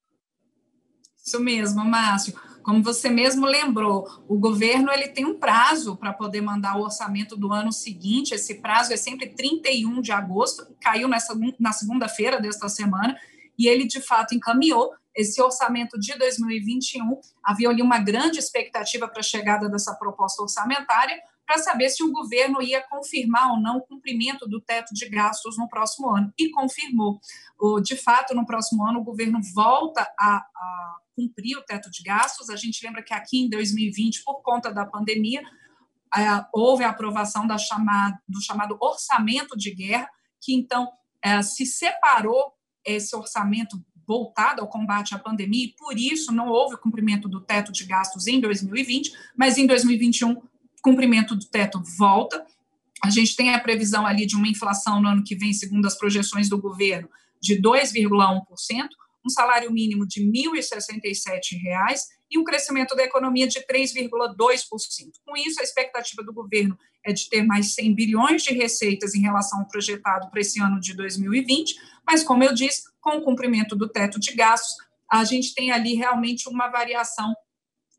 Isso 1.24 1.40
mesmo, 1.40 1.86
Márcio. 1.86 2.38
Como 2.62 2.84
você 2.84 3.10
mesmo 3.10 3.46
lembrou, 3.46 4.08
o 4.28 4.38
governo 4.38 4.92
ele 4.92 5.08
tem 5.08 5.26
um 5.26 5.38
prazo 5.38 5.96
para 5.96 6.14
poder 6.14 6.42
mandar 6.42 6.78
o 6.78 6.82
orçamento 6.82 7.36
do 7.36 7.52
ano 7.52 7.72
seguinte. 7.72 8.34
Esse 8.34 8.56
prazo 8.56 8.94
é 8.94 8.98
sempre 8.98 9.30
31 9.30 10.02
de 10.02 10.12
agosto, 10.12 10.66
caiu 10.82 11.08
nessa, 11.08 11.34
na 11.60 11.72
segunda-feira 11.72 12.42
desta 12.42 12.68
semana, 12.68 13.18
e 13.58 13.68
ele 13.68 13.86
de 13.86 14.02
fato 14.02 14.36
encaminhou 14.36 14.92
esse 15.16 15.42
orçamento 15.42 16.00
de 16.00 16.18
2021. 16.18 17.20
Havia 17.44 17.70
ali 17.70 17.82
uma 17.82 18.00
grande 18.00 18.40
expectativa 18.40 19.08
para 19.08 19.20
a 19.20 19.24
chegada 19.24 19.70
dessa 19.70 19.94
proposta 19.96 20.42
orçamentária, 20.42 21.22
para 21.46 21.58
saber 21.58 21.90
se 21.90 22.02
o 22.02 22.12
governo 22.12 22.62
ia 22.62 22.82
confirmar 22.82 23.52
ou 23.52 23.60
não 23.60 23.78
o 23.78 23.82
cumprimento 23.82 24.48
do 24.48 24.62
teto 24.62 24.94
de 24.94 25.08
gastos 25.10 25.58
no 25.58 25.68
próximo 25.68 26.10
ano. 26.10 26.34
E 26.38 26.50
confirmou. 26.50 27.20
De 27.84 27.98
fato, 27.98 28.34
no 28.34 28.46
próximo 28.46 28.86
ano, 28.86 29.02
o 29.02 29.04
governo 29.04 29.40
volta 29.54 30.08
a, 30.18 30.38
a 30.38 31.03
cumprir 31.16 31.58
o 31.58 31.64
teto 31.64 31.90
de 31.90 32.04
gastos. 32.04 32.50
A 32.50 32.56
gente 32.56 32.86
lembra 32.86 33.04
que 33.04 33.14
aqui 33.14 33.42
em 33.42 33.50
2020, 33.50 34.24
por 34.24 34.42
conta 34.42 34.72
da 34.72 34.86
pandemia, 34.86 35.42
houve 36.54 36.84
a 36.84 36.90
aprovação 36.90 37.48
da 37.48 37.58
chamada, 37.58 38.20
do 38.28 38.42
chamado 38.42 38.78
orçamento 38.80 39.58
de 39.58 39.74
guerra, 39.74 40.10
que 40.42 40.54
então 40.54 40.90
é, 41.24 41.42
se 41.42 41.66
separou 41.66 42.54
esse 42.86 43.16
orçamento 43.16 43.84
voltado 44.06 44.62
ao 44.62 44.68
combate 44.68 45.16
à 45.16 45.20
pandemia, 45.20 45.66
e 45.66 45.74
por 45.76 45.98
isso 45.98 46.32
não 46.32 46.50
houve 46.50 46.78
cumprimento 46.78 47.30
do 47.30 47.40
teto 47.40 47.72
de 47.72 47.86
gastos 47.86 48.28
em 48.28 48.40
2020, 48.40 49.14
mas 49.36 49.58
em 49.58 49.66
2021 49.66 50.42
cumprimento 50.82 51.36
do 51.36 51.46
teto 51.46 51.82
volta. 51.98 52.46
A 53.02 53.10
gente 53.10 53.36
tem 53.36 53.54
a 53.54 53.60
previsão 53.60 54.06
ali 54.06 54.26
de 54.26 54.36
uma 54.36 54.48
inflação 54.48 55.02
no 55.02 55.08
ano 55.08 55.24
que 55.24 55.36
vem, 55.36 55.54
segundo 55.54 55.86
as 55.86 55.98
projeções 55.98 56.50
do 56.50 56.60
governo, 56.60 57.10
de 57.42 57.62
2,1%, 57.62 58.90
um 59.26 59.30
salário 59.30 59.72
mínimo 59.72 60.06
de 60.06 60.22
R$ 60.22 60.32
1.067 60.52 61.58
e 62.30 62.38
um 62.38 62.44
crescimento 62.44 62.96
da 62.96 63.04
economia 63.04 63.48
de 63.48 63.60
3,2%. 63.66 65.12
Com 65.26 65.38
isso, 65.38 65.60
a 65.60 65.64
expectativa 65.64 66.24
do 66.24 66.34
governo 66.34 66.78
é 67.06 67.14
de 67.14 67.30
ter 67.30 67.44
mais 67.44 67.74
100 67.76 67.94
bilhões 67.94 68.44
de 68.44 68.54
receitas 68.54 69.14
em 69.14 69.22
relação 69.22 69.60
ao 69.60 69.68
projetado 69.68 70.30
para 70.30 70.42
esse 70.42 70.60
ano 70.60 70.80
de 70.80 70.96
2020, 70.96 71.76
mas, 72.06 72.24
como 72.24 72.44
eu 72.44 72.54
disse, 72.54 72.84
com 73.00 73.18
o 73.18 73.24
cumprimento 73.24 73.76
do 73.76 73.88
teto 73.88 74.20
de 74.20 74.34
gastos, 74.34 74.76
a 75.12 75.24
gente 75.24 75.54
tem 75.54 75.72
ali 75.72 75.94
realmente 75.94 76.50
uma 76.50 76.68
variação 76.70 77.34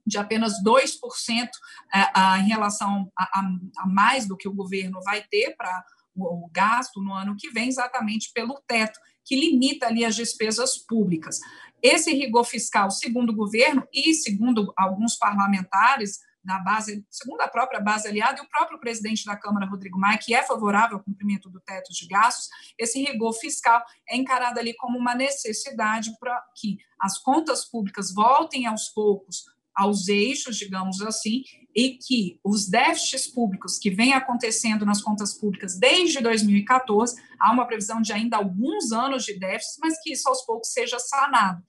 de 0.07 0.19
apenas 0.19 0.63
2% 0.63 1.49
é, 1.95 2.39
em 2.41 2.49
relação 2.49 3.11
a, 3.17 3.87
mais 3.87 4.27
do 4.27 4.37
que 4.37 4.49
o 4.49 4.53
governo 4.53 5.01
vai 5.03 5.23
ter 5.23 5.57
para 5.57 5.85
o 6.17 6.49
gasto 6.53 7.01
no 7.01 7.13
ano 7.13 7.37
que 7.37 7.51
vem, 7.51 7.69
exatamente 7.69 8.31
pelo 8.33 8.61
teto, 8.67 8.99
que 9.25 9.35
limita 9.37 9.87
ali 9.87 10.05
as 10.05 10.15
despesas 10.15 10.77
públicas. 10.79 11.41
Esse 11.83 12.13
rigor 12.13 12.45
fiscal, 12.45 12.91
segundo 12.91 13.31
o 13.31 13.37
governo 13.37 13.87
e 13.93 14.15
segundo 14.15 14.73
alguns 14.77 15.17
parlamentares 15.17 16.21
da 16.45 16.59
base, 16.59 17.05
segundo 17.11 17.41
a 17.41 17.49
própria 17.49 17.81
base 17.81 18.07
aliada 18.07 18.39
e 18.39 18.45
o 18.45 18.49
próprio 18.49 18.79
presidente 18.79 19.25
da 19.25 19.37
Câmara, 19.37 19.67
Rodrigo 19.67 19.99
Maia, 19.99 20.19
que 20.19 20.35
é 20.35 20.43
favorável 20.43 20.99
ao 20.99 21.03
cumprimento 21.03 21.49
do 21.49 21.61
teto 21.61 21.91
de 21.93 22.07
gastos, 22.07 22.49
esse 22.79 23.03
rigor 23.03 23.33
fiscal 23.33 23.83
é 24.09 24.17
encarado 24.17 24.61
ali 24.61 24.75
como 24.75 24.99
uma 24.99 25.15
necessidade 25.15 26.11
para 26.21 26.39
que 26.55 26.77
as 27.01 27.19
contas 27.19 27.65
públicas 27.65 28.13
voltem 28.13 28.67
aos 28.67 28.89
poucos 28.89 29.45
aos 29.75 30.07
eixos, 30.07 30.57
digamos 30.57 31.01
assim, 31.03 31.43
e 31.75 31.99
que 31.99 32.39
os 32.45 32.69
déficits 32.69 33.27
públicos 33.27 33.79
que 33.79 33.91
vêm 33.91 34.13
acontecendo 34.13 34.87
nas 34.87 35.03
contas 35.03 35.35
públicas 35.35 35.79
desde 35.79 36.21
2014, 36.21 37.21
há 37.39 37.53
uma 37.53 37.67
previsão 37.67 38.01
de 38.01 38.13
ainda 38.13 38.37
alguns 38.37 38.93
anos 38.93 39.25
de 39.25 39.39
déficit, 39.39 39.81
mas 39.81 40.01
que 40.01 40.13
isso 40.13 40.29
aos 40.29 40.43
poucos 40.43 40.73
seja 40.73 40.99
sanado. 40.99 41.61
O 41.61 41.65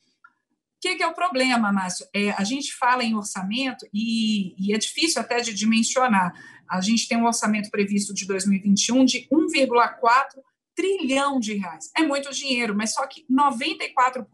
que, 0.81 0.95
que 0.95 1.03
é 1.03 1.07
o 1.07 1.15
problema, 1.15 1.71
Márcio? 1.71 2.05
É, 2.13 2.31
a 2.31 2.43
gente 2.43 2.74
fala 2.75 3.03
em 3.03 3.15
orçamento 3.15 3.88
e, 3.91 4.53
e 4.59 4.74
é 4.74 4.77
difícil 4.77 5.19
até 5.19 5.39
de 5.39 5.53
dimensionar. 5.53 6.33
A 6.69 6.79
gente 6.81 7.07
tem 7.07 7.17
um 7.17 7.25
orçamento 7.25 7.71
previsto 7.71 8.13
de 8.13 8.27
2021 8.27 9.05
de 9.05 9.27
1,4 9.31 10.41
trilhão 10.75 11.39
de 11.39 11.53
reais. 11.55 11.89
É 11.97 12.03
muito 12.03 12.31
dinheiro, 12.31 12.75
mas 12.75 12.93
só 12.93 13.07
que 13.07 13.25
94% 13.31 14.25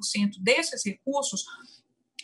desses 0.41 0.83
recursos 0.83 1.45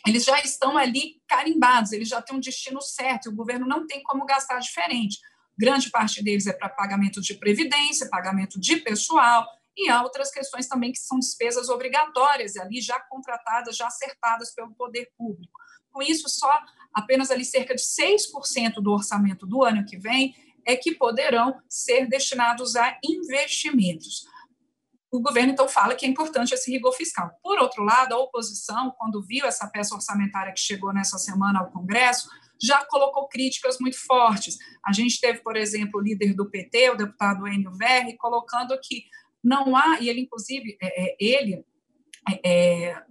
eles 0.06 0.24
já 0.24 0.38
estão 0.40 0.76
ali 0.76 1.20
carimbados, 1.26 1.92
eles 1.92 2.08
já 2.08 2.22
têm 2.22 2.36
um 2.36 2.40
destino 2.40 2.80
certo, 2.80 3.26
e 3.26 3.32
o 3.32 3.34
governo 3.34 3.66
não 3.66 3.86
tem 3.86 4.02
como 4.02 4.24
gastar 4.24 4.58
diferente. 4.58 5.18
Grande 5.58 5.90
parte 5.90 6.22
deles 6.22 6.46
é 6.46 6.52
para 6.52 6.68
pagamento 6.68 7.20
de 7.20 7.34
previdência, 7.34 8.08
pagamento 8.08 8.60
de 8.60 8.76
pessoal, 8.76 9.46
e 9.76 9.88
há 9.88 10.02
outras 10.02 10.30
questões 10.30 10.66
também 10.66 10.92
que 10.92 10.98
são 10.98 11.18
despesas 11.18 11.68
obrigatórias, 11.68 12.56
ali 12.56 12.80
já 12.80 12.98
contratadas, 13.00 13.76
já 13.76 13.86
acertadas 13.86 14.52
pelo 14.54 14.74
poder 14.74 15.10
público. 15.16 15.58
Com 15.90 16.02
isso, 16.02 16.28
só 16.28 16.60
apenas 16.92 17.30
ali 17.30 17.44
cerca 17.44 17.74
de 17.74 17.82
6% 17.82 18.74
do 18.82 18.92
orçamento 18.92 19.46
do 19.46 19.62
ano 19.62 19.84
que 19.84 19.96
vem 19.96 20.34
é 20.64 20.76
que 20.76 20.94
poderão 20.94 21.60
ser 21.68 22.06
destinados 22.06 22.76
a 22.76 22.98
investimentos 23.02 24.24
o 25.10 25.20
governo 25.20 25.52
então 25.52 25.68
fala 25.68 25.94
que 25.94 26.04
é 26.04 26.08
importante 26.08 26.52
esse 26.52 26.70
rigor 26.70 26.92
fiscal. 26.92 27.30
Por 27.42 27.58
outro 27.58 27.82
lado, 27.82 28.12
a 28.12 28.18
oposição, 28.18 28.92
quando 28.98 29.22
viu 29.22 29.46
essa 29.46 29.66
peça 29.66 29.94
orçamentária 29.94 30.52
que 30.52 30.60
chegou 30.60 30.92
nessa 30.92 31.18
semana 31.18 31.60
ao 31.60 31.70
Congresso, 31.70 32.28
já 32.60 32.84
colocou 32.84 33.28
críticas 33.28 33.78
muito 33.80 33.98
fortes. 33.98 34.58
A 34.84 34.92
gente 34.92 35.20
teve, 35.20 35.40
por 35.40 35.56
exemplo, 35.56 36.00
o 36.00 36.02
líder 36.02 36.34
do 36.34 36.50
PT, 36.50 36.90
o 36.90 36.96
deputado 36.96 37.46
Enio 37.46 37.72
Verri, 37.72 38.16
colocando 38.16 38.78
que 38.82 39.04
não 39.42 39.76
há, 39.76 39.98
e 40.00 40.08
ele, 40.08 40.22
inclusive, 40.22 40.76
é, 40.82 41.04
é, 41.04 41.16
ele, 41.18 41.64
é, 42.28 42.88
é 42.90 43.02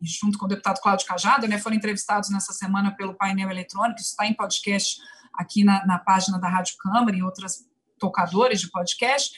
junto 0.00 0.38
com 0.38 0.44
o 0.44 0.48
deputado 0.48 0.80
Cláudio 0.80 1.06
Cajado, 1.06 1.48
né, 1.48 1.58
foram 1.58 1.76
entrevistados 1.76 2.30
nessa 2.30 2.52
semana 2.52 2.94
pelo 2.94 3.14
painel 3.14 3.50
eletrônico, 3.50 4.00
isso 4.00 4.10
está 4.10 4.26
em 4.26 4.34
podcast 4.34 5.00
aqui 5.32 5.64
na, 5.64 5.84
na 5.86 5.98
página 5.98 6.38
da 6.38 6.48
Rádio 6.48 6.76
Câmara 6.76 7.16
e 7.16 7.22
outras 7.22 7.66
tocadores 7.98 8.60
de 8.60 8.70
podcast, 8.70 9.34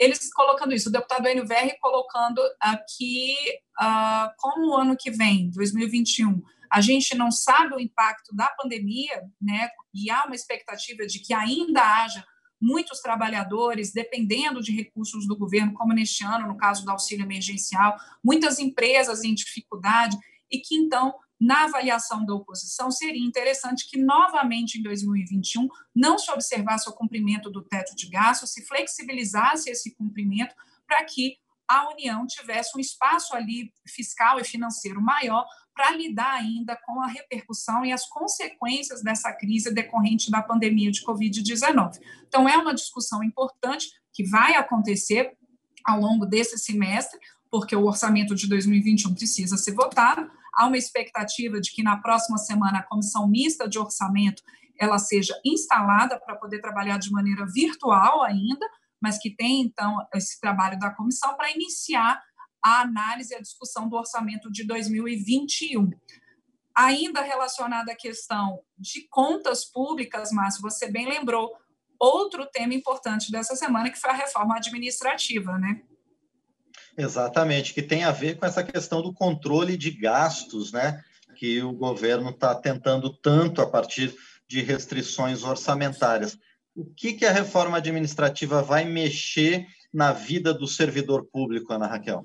eles 0.00 0.32
colocando 0.32 0.72
isso, 0.72 0.88
o 0.88 0.92
deputado 0.92 1.28
NVR 1.28 1.76
colocando 1.78 2.40
aqui 2.58 3.36
uh, 3.78 4.30
como 4.38 4.70
o 4.70 4.76
ano 4.76 4.96
que 4.98 5.10
vem, 5.10 5.50
2021, 5.50 6.42
a 6.72 6.80
gente 6.80 7.14
não 7.14 7.30
sabe 7.30 7.74
o 7.74 7.80
impacto 7.80 8.34
da 8.34 8.48
pandemia, 8.48 9.22
né, 9.38 9.68
e 9.92 10.10
há 10.10 10.24
uma 10.24 10.34
expectativa 10.34 11.06
de 11.06 11.18
que 11.18 11.34
ainda 11.34 11.82
haja 11.82 12.24
muitos 12.58 13.00
trabalhadores 13.00 13.92
dependendo 13.92 14.62
de 14.62 14.74
recursos 14.74 15.26
do 15.26 15.36
governo, 15.36 15.74
como 15.74 15.92
neste 15.92 16.24
ano, 16.24 16.48
no 16.48 16.56
caso 16.56 16.82
do 16.82 16.90
auxílio 16.90 17.24
emergencial, 17.24 17.96
muitas 18.24 18.58
empresas 18.58 19.22
em 19.22 19.34
dificuldade, 19.34 20.16
e 20.50 20.58
que 20.60 20.74
então 20.76 21.14
na 21.40 21.64
avaliação 21.64 22.24
da 22.26 22.34
oposição, 22.34 22.90
seria 22.90 23.24
interessante 23.24 23.88
que, 23.88 23.98
novamente, 23.98 24.78
em 24.78 24.82
2021, 24.82 25.66
não 25.94 26.18
se 26.18 26.30
observasse 26.30 26.88
o 26.88 26.92
cumprimento 26.92 27.48
do 27.48 27.62
teto 27.62 27.96
de 27.96 28.08
gastos, 28.08 28.52
se 28.52 28.66
flexibilizasse 28.66 29.70
esse 29.70 29.94
cumprimento 29.94 30.54
para 30.86 31.02
que 31.04 31.38
a 31.66 31.88
União 31.88 32.26
tivesse 32.26 32.76
um 32.76 32.80
espaço 32.80 33.34
ali 33.34 33.72
fiscal 33.86 34.40
e 34.40 34.44
financeiro 34.44 35.00
maior 35.00 35.46
para 35.72 35.92
lidar 35.92 36.34
ainda 36.34 36.76
com 36.84 37.00
a 37.00 37.06
repercussão 37.06 37.84
e 37.84 37.92
as 37.92 38.06
consequências 38.06 39.02
dessa 39.02 39.32
crise 39.32 39.72
decorrente 39.72 40.30
da 40.30 40.42
pandemia 40.42 40.90
de 40.90 41.02
Covid-19. 41.06 41.98
Então, 42.26 42.48
é 42.48 42.58
uma 42.58 42.74
discussão 42.74 43.22
importante 43.22 43.88
que 44.12 44.24
vai 44.24 44.56
acontecer 44.56 45.32
ao 45.84 46.00
longo 46.00 46.26
desse 46.26 46.58
semestre, 46.58 47.18
porque 47.48 47.74
o 47.74 47.86
orçamento 47.86 48.34
de 48.34 48.48
2021 48.48 49.14
precisa 49.14 49.56
ser 49.56 49.72
votado, 49.72 50.30
Há 50.54 50.66
uma 50.66 50.76
expectativa 50.76 51.60
de 51.60 51.72
que 51.72 51.82
na 51.82 51.96
próxima 51.96 52.38
semana 52.38 52.78
a 52.78 52.82
comissão 52.82 53.28
mista 53.28 53.68
de 53.68 53.78
orçamento 53.78 54.42
ela 54.78 54.98
seja 54.98 55.38
instalada 55.44 56.18
para 56.18 56.36
poder 56.36 56.60
trabalhar 56.60 56.98
de 56.98 57.10
maneira 57.10 57.44
virtual 57.46 58.22
ainda, 58.22 58.66
mas 59.00 59.18
que 59.18 59.34
tem 59.34 59.60
então 59.60 59.98
esse 60.14 60.40
trabalho 60.40 60.78
da 60.78 60.90
comissão 60.90 61.36
para 61.36 61.50
iniciar 61.50 62.20
a 62.64 62.80
análise 62.80 63.32
e 63.32 63.36
a 63.36 63.40
discussão 63.40 63.88
do 63.88 63.96
orçamento 63.96 64.50
de 64.50 64.66
2021. 64.66 65.90
Ainda 66.76 67.20
relacionada 67.20 67.92
à 67.92 67.96
questão 67.96 68.60
de 68.78 69.06
contas 69.08 69.64
públicas, 69.64 70.30
Márcio, 70.32 70.62
você 70.62 70.90
bem 70.90 71.06
lembrou 71.06 71.50
outro 71.98 72.46
tema 72.46 72.72
importante 72.72 73.30
dessa 73.30 73.54
semana, 73.54 73.90
que 73.90 74.00
foi 74.00 74.10
a 74.10 74.14
reforma 74.14 74.56
administrativa, 74.56 75.58
né? 75.58 75.82
Exatamente, 76.96 77.72
que 77.72 77.82
tem 77.82 78.04
a 78.04 78.10
ver 78.10 78.36
com 78.36 78.46
essa 78.46 78.62
questão 78.62 79.00
do 79.02 79.12
controle 79.12 79.76
de 79.76 79.90
gastos, 79.90 80.72
né? 80.72 81.02
que 81.40 81.62
o 81.62 81.72
governo 81.72 82.28
está 82.30 82.54
tentando 82.54 83.08
tanto 83.08 83.62
a 83.62 83.66
partir 83.66 84.14
de 84.46 84.60
restrições 84.60 85.42
orçamentárias. 85.42 86.36
O 86.76 86.84
que, 86.84 87.14
que 87.14 87.24
a 87.24 87.32
reforma 87.32 87.78
administrativa 87.78 88.62
vai 88.62 88.84
mexer 88.84 89.66
na 89.92 90.12
vida 90.12 90.52
do 90.52 90.66
servidor 90.66 91.24
público, 91.32 91.72
Ana 91.72 91.86
Raquel? 91.86 92.24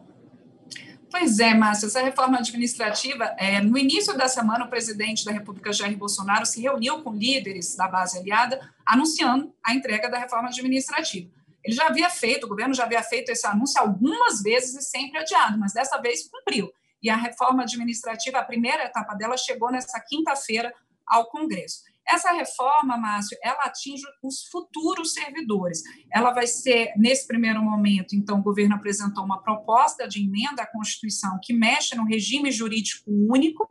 Pois 1.09 1.39
é, 1.39 1.53
Márcia, 1.53 1.85
essa 1.85 2.01
reforma 2.01 2.39
administrativa, 2.39 3.23
é, 3.37 3.61
no 3.61 3.77
início 3.77 4.17
da 4.17 4.27
semana, 4.27 4.65
o 4.65 4.69
presidente 4.69 5.23
da 5.23 5.31
República, 5.31 5.71
Jair 5.71 5.97
Bolsonaro, 5.97 6.45
se 6.45 6.61
reuniu 6.61 7.01
com 7.01 7.13
líderes 7.13 7.73
da 7.75 7.87
base 7.87 8.17
aliada, 8.17 8.59
anunciando 8.85 9.53
a 9.65 9.73
entrega 9.73 10.09
da 10.09 10.19
reforma 10.19 10.49
administrativa. 10.49 11.29
Ele 11.65 11.75
já 11.75 11.87
havia 11.87 12.09
feito, 12.09 12.45
o 12.45 12.49
governo 12.49 12.75
já 12.75 12.83
havia 12.83 13.01
feito 13.01 13.31
esse 13.31 13.45
anúncio 13.47 13.81
algumas 13.81 14.41
vezes 14.41 14.75
e 14.75 14.81
sempre 14.83 15.19
adiado, 15.19 15.57
mas 15.57 15.73
dessa 15.73 15.97
vez 15.97 16.29
cumpriu. 16.29 16.71
E 17.01 17.09
a 17.09 17.17
reforma 17.17 17.63
administrativa, 17.63 18.37
a 18.37 18.43
primeira 18.43 18.83
etapa 18.83 19.15
dela, 19.15 19.35
chegou 19.35 19.71
nessa 19.71 19.99
quinta-feira 19.99 20.71
ao 21.07 21.27
Congresso. 21.27 21.83
Essa 22.07 22.31
reforma, 22.33 22.97
Márcio, 22.97 23.35
ela 23.41 23.63
atinge 23.63 24.03
os 24.21 24.43
futuros 24.51 25.13
servidores. 25.13 25.81
Ela 26.13 26.31
vai 26.31 26.45
ser, 26.45 26.93
nesse 26.95 27.25
primeiro 27.25 27.63
momento, 27.63 28.15
então, 28.15 28.39
o 28.39 28.43
governo 28.43 28.75
apresentou 28.75 29.23
uma 29.23 29.41
proposta 29.41 30.07
de 30.07 30.23
emenda 30.23 30.61
à 30.61 30.67
Constituição 30.67 31.39
que 31.41 31.51
mexe 31.51 31.95
no 31.95 32.05
regime 32.05 32.51
jurídico 32.51 33.03
único 33.07 33.67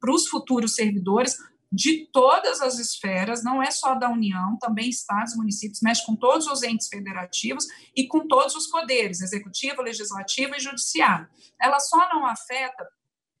para 0.00 0.12
os 0.12 0.26
futuros 0.26 0.74
servidores 0.74 1.36
de 1.70 2.06
todas 2.12 2.60
as 2.60 2.78
esferas, 2.78 3.42
não 3.42 3.62
é 3.62 3.70
só 3.70 3.94
da 3.94 4.08
União, 4.08 4.56
também 4.58 4.88
estados, 4.88 5.36
municípios, 5.36 5.80
mexe 5.82 6.04
com 6.06 6.14
todos 6.14 6.46
os 6.46 6.62
entes 6.62 6.88
federativos 6.88 7.66
e 7.94 8.06
com 8.06 8.26
todos 8.26 8.54
os 8.54 8.68
poderes, 8.68 9.20
executivo, 9.20 9.82
legislativo 9.82 10.54
e 10.54 10.60
judiciário. 10.60 11.28
Ela 11.60 11.80
só 11.80 12.08
não 12.08 12.24
afeta 12.24 12.88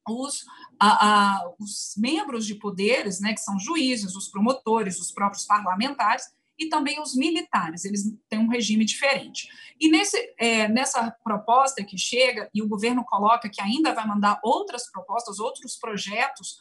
os, 0.08 0.44
a, 0.78 1.08
a, 1.08 1.52
os 1.58 1.94
membros 1.96 2.46
de 2.46 2.54
poderes, 2.54 3.20
né, 3.20 3.32
que 3.32 3.40
são 3.40 3.58
juízes, 3.58 4.14
os 4.14 4.28
promotores, 4.28 5.00
os 5.00 5.10
próprios 5.10 5.44
parlamentares 5.44 6.24
e 6.58 6.68
também 6.68 7.00
os 7.00 7.14
militares, 7.14 7.84
eles 7.84 8.04
têm 8.28 8.38
um 8.38 8.48
regime 8.48 8.84
diferente. 8.84 9.48
E 9.78 9.90
nesse, 9.90 10.34
é, 10.38 10.66
nessa 10.68 11.10
proposta 11.22 11.84
que 11.84 11.98
chega, 11.98 12.48
e 12.54 12.62
o 12.62 12.68
governo 12.68 13.04
coloca 13.04 13.48
que 13.48 13.60
ainda 13.60 13.92
vai 13.92 14.06
mandar 14.06 14.40
outras 14.42 14.90
propostas, 14.90 15.38
outros 15.38 15.76
projetos 15.76 16.58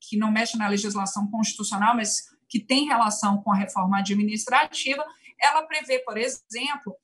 que 0.00 0.16
não 0.16 0.30
mexem 0.30 0.58
na 0.58 0.68
legislação 0.68 1.30
constitucional, 1.30 1.94
mas 1.96 2.22
que 2.48 2.58
tem 2.58 2.86
relação 2.86 3.42
com 3.42 3.52
a 3.52 3.56
reforma 3.56 3.98
administrativa, 3.98 5.04
ela 5.40 5.62
prevê, 5.62 6.00
por 6.00 6.16
exemplo, 6.18 6.94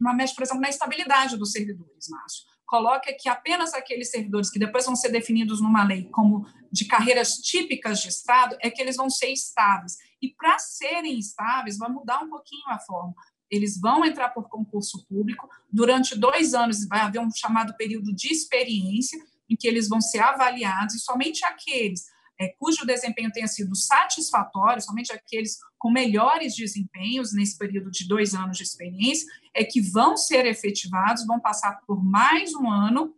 uma 0.00 0.14
mexe, 0.14 0.34
por 0.34 0.42
exemplo, 0.42 0.62
na 0.62 0.68
estabilidade 0.68 1.36
dos 1.36 1.52
servidores, 1.52 2.08
Márcio 2.08 2.56
coloca 2.66 3.14
que 3.18 3.28
apenas 3.28 3.72
aqueles 3.72 4.10
servidores 4.10 4.50
que 4.50 4.58
depois 4.58 4.84
vão 4.84 4.96
ser 4.96 5.10
definidos 5.10 5.60
numa 5.60 5.84
lei 5.84 6.10
como 6.10 6.44
de 6.70 6.84
carreiras 6.84 7.34
típicas 7.36 8.00
de 8.00 8.08
Estado 8.08 8.56
é 8.60 8.68
que 8.68 8.82
eles 8.82 8.96
vão 8.96 9.08
ser 9.08 9.28
estáveis. 9.28 9.96
E 10.20 10.34
para 10.34 10.58
serem 10.58 11.18
estáveis, 11.18 11.78
vai 11.78 11.88
mudar 11.88 12.22
um 12.22 12.28
pouquinho 12.28 12.68
a 12.68 12.78
forma. 12.80 13.14
Eles 13.48 13.80
vão 13.80 14.04
entrar 14.04 14.30
por 14.30 14.48
concurso 14.48 15.06
público, 15.06 15.48
durante 15.72 16.18
dois 16.18 16.52
anos 16.52 16.86
vai 16.88 17.00
haver 17.00 17.20
um 17.20 17.30
chamado 17.30 17.76
período 17.76 18.12
de 18.12 18.32
experiência, 18.32 19.18
em 19.48 19.56
que 19.56 19.66
eles 19.66 19.88
vão 19.88 20.00
ser 20.00 20.20
avaliados, 20.20 20.94
e 20.94 21.00
somente 21.00 21.44
aqueles 21.44 22.04
é, 22.38 22.48
cujo 22.58 22.84
desempenho 22.84 23.32
tenha 23.32 23.46
sido 23.46 23.74
satisfatório, 23.74 24.82
somente 24.82 25.12
aqueles 25.12 25.58
com 25.78 25.90
melhores 25.90 26.54
desempenhos 26.54 27.32
nesse 27.32 27.56
período 27.56 27.90
de 27.90 28.06
dois 28.06 28.34
anos 28.34 28.58
de 28.58 28.62
experiência, 28.62 29.26
é 29.54 29.64
que 29.64 29.80
vão 29.80 30.16
ser 30.16 30.44
efetivados, 30.46 31.26
vão 31.26 31.40
passar 31.40 31.80
por 31.86 32.04
mais 32.04 32.54
um 32.54 32.70
ano 32.70 33.14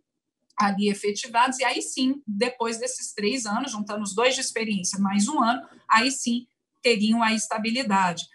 ali 0.57 0.89
efetivados, 0.89 1.57
e 1.59 1.63
aí 1.63 1.81
sim, 1.81 2.21
depois 2.27 2.77
desses 2.77 3.13
três 3.13 3.45
anos, 3.45 3.71
juntando 3.71 4.03
os 4.03 4.13
dois 4.13 4.35
de 4.35 4.41
experiência 4.41 4.99
mais 4.99 5.27
um 5.27 5.41
ano, 5.41 5.61
aí 5.89 6.11
sim 6.11 6.45
teriam 6.81 7.23
a 7.23 7.33
estabilidade. 7.33 8.25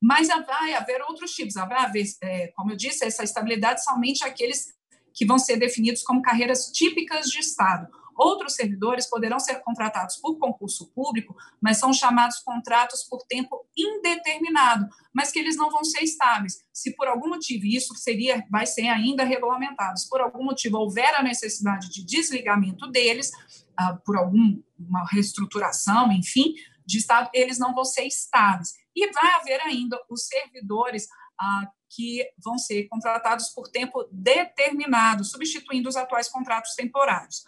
Mas 0.00 0.28
vai 0.28 0.74
haver 0.74 1.02
outros 1.02 1.32
tipos, 1.32 1.56
haver, 1.56 2.04
é, 2.22 2.48
como 2.48 2.72
eu 2.72 2.76
disse, 2.76 3.04
essa 3.04 3.24
estabilidade 3.24 3.82
somente 3.82 4.24
aqueles 4.24 4.74
que 5.20 5.26
vão 5.26 5.38
ser 5.38 5.58
definidos 5.58 6.02
como 6.02 6.22
carreiras 6.22 6.72
típicas 6.72 7.26
de 7.26 7.40
Estado. 7.40 7.86
Outros 8.16 8.54
servidores 8.54 9.06
poderão 9.06 9.38
ser 9.38 9.56
contratados 9.56 10.16
por 10.16 10.38
concurso 10.38 10.90
público, 10.94 11.36
mas 11.60 11.76
são 11.76 11.92
chamados 11.92 12.38
contratos 12.38 13.04
por 13.04 13.22
tempo 13.28 13.66
indeterminado, 13.76 14.88
mas 15.12 15.30
que 15.30 15.38
eles 15.38 15.58
não 15.58 15.70
vão 15.70 15.84
ser 15.84 16.00
estáveis. 16.00 16.64
Se 16.72 16.96
por 16.96 17.06
algum 17.06 17.28
motivo 17.28 17.66
isso 17.66 17.94
seria, 17.96 18.42
vai 18.50 18.64
ser 18.64 18.88
ainda 18.88 19.22
regulamentado, 19.22 19.98
se 19.98 20.08
por 20.08 20.22
algum 20.22 20.42
motivo 20.42 20.78
houver 20.78 21.14
a 21.14 21.22
necessidade 21.22 21.90
de 21.90 22.02
desligamento 22.02 22.86
deles, 22.86 23.30
ah, 23.76 23.98
por 24.02 24.16
alguma 24.16 25.04
reestruturação, 25.10 26.10
enfim, 26.12 26.54
de 26.86 26.96
Estado, 26.96 27.28
eles 27.34 27.58
não 27.58 27.74
vão 27.74 27.84
ser 27.84 28.06
estáveis. 28.06 28.72
E 28.96 29.12
vai 29.12 29.34
haver 29.34 29.60
ainda 29.60 29.98
os 30.08 30.26
servidores 30.26 31.06
ah, 31.38 31.70
que 31.90 32.24
vão 32.38 32.56
ser 32.56 32.86
contratados 32.88 33.48
por 33.48 33.68
tempo 33.68 34.08
determinado, 34.12 35.24
substituindo 35.24 35.88
os 35.88 35.96
atuais 35.96 36.28
contratos 36.28 36.74
temporários. 36.74 37.44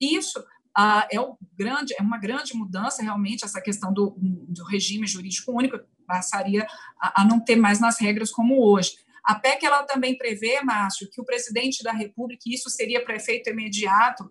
Isso 0.00 0.42
ah, 0.74 1.06
é, 1.12 1.16
grande, 1.54 1.94
é 1.98 2.02
uma 2.02 2.18
grande 2.18 2.54
mudança, 2.54 3.02
realmente, 3.02 3.44
essa 3.44 3.60
questão 3.60 3.92
do, 3.92 4.16
do 4.18 4.64
regime 4.64 5.06
jurídico 5.06 5.52
único 5.52 5.78
passaria 6.06 6.66
a, 7.00 7.22
a, 7.22 7.24
não 7.24 7.40
ter 7.40 7.56
mais 7.56 7.78
nas 7.78 7.98
regras 7.98 8.30
como 8.30 8.64
hoje. 8.64 8.96
A 9.22 9.34
PEC 9.34 9.64
ela 9.64 9.84
também 9.84 10.16
prevê, 10.16 10.62
Márcio, 10.62 11.08
que 11.10 11.20
o 11.20 11.24
presidente 11.24 11.82
da 11.82 11.92
República, 11.92 12.42
e 12.46 12.54
isso 12.54 12.70
seria 12.70 13.04
para 13.04 13.16
efeito 13.16 13.50
imediato, 13.50 14.30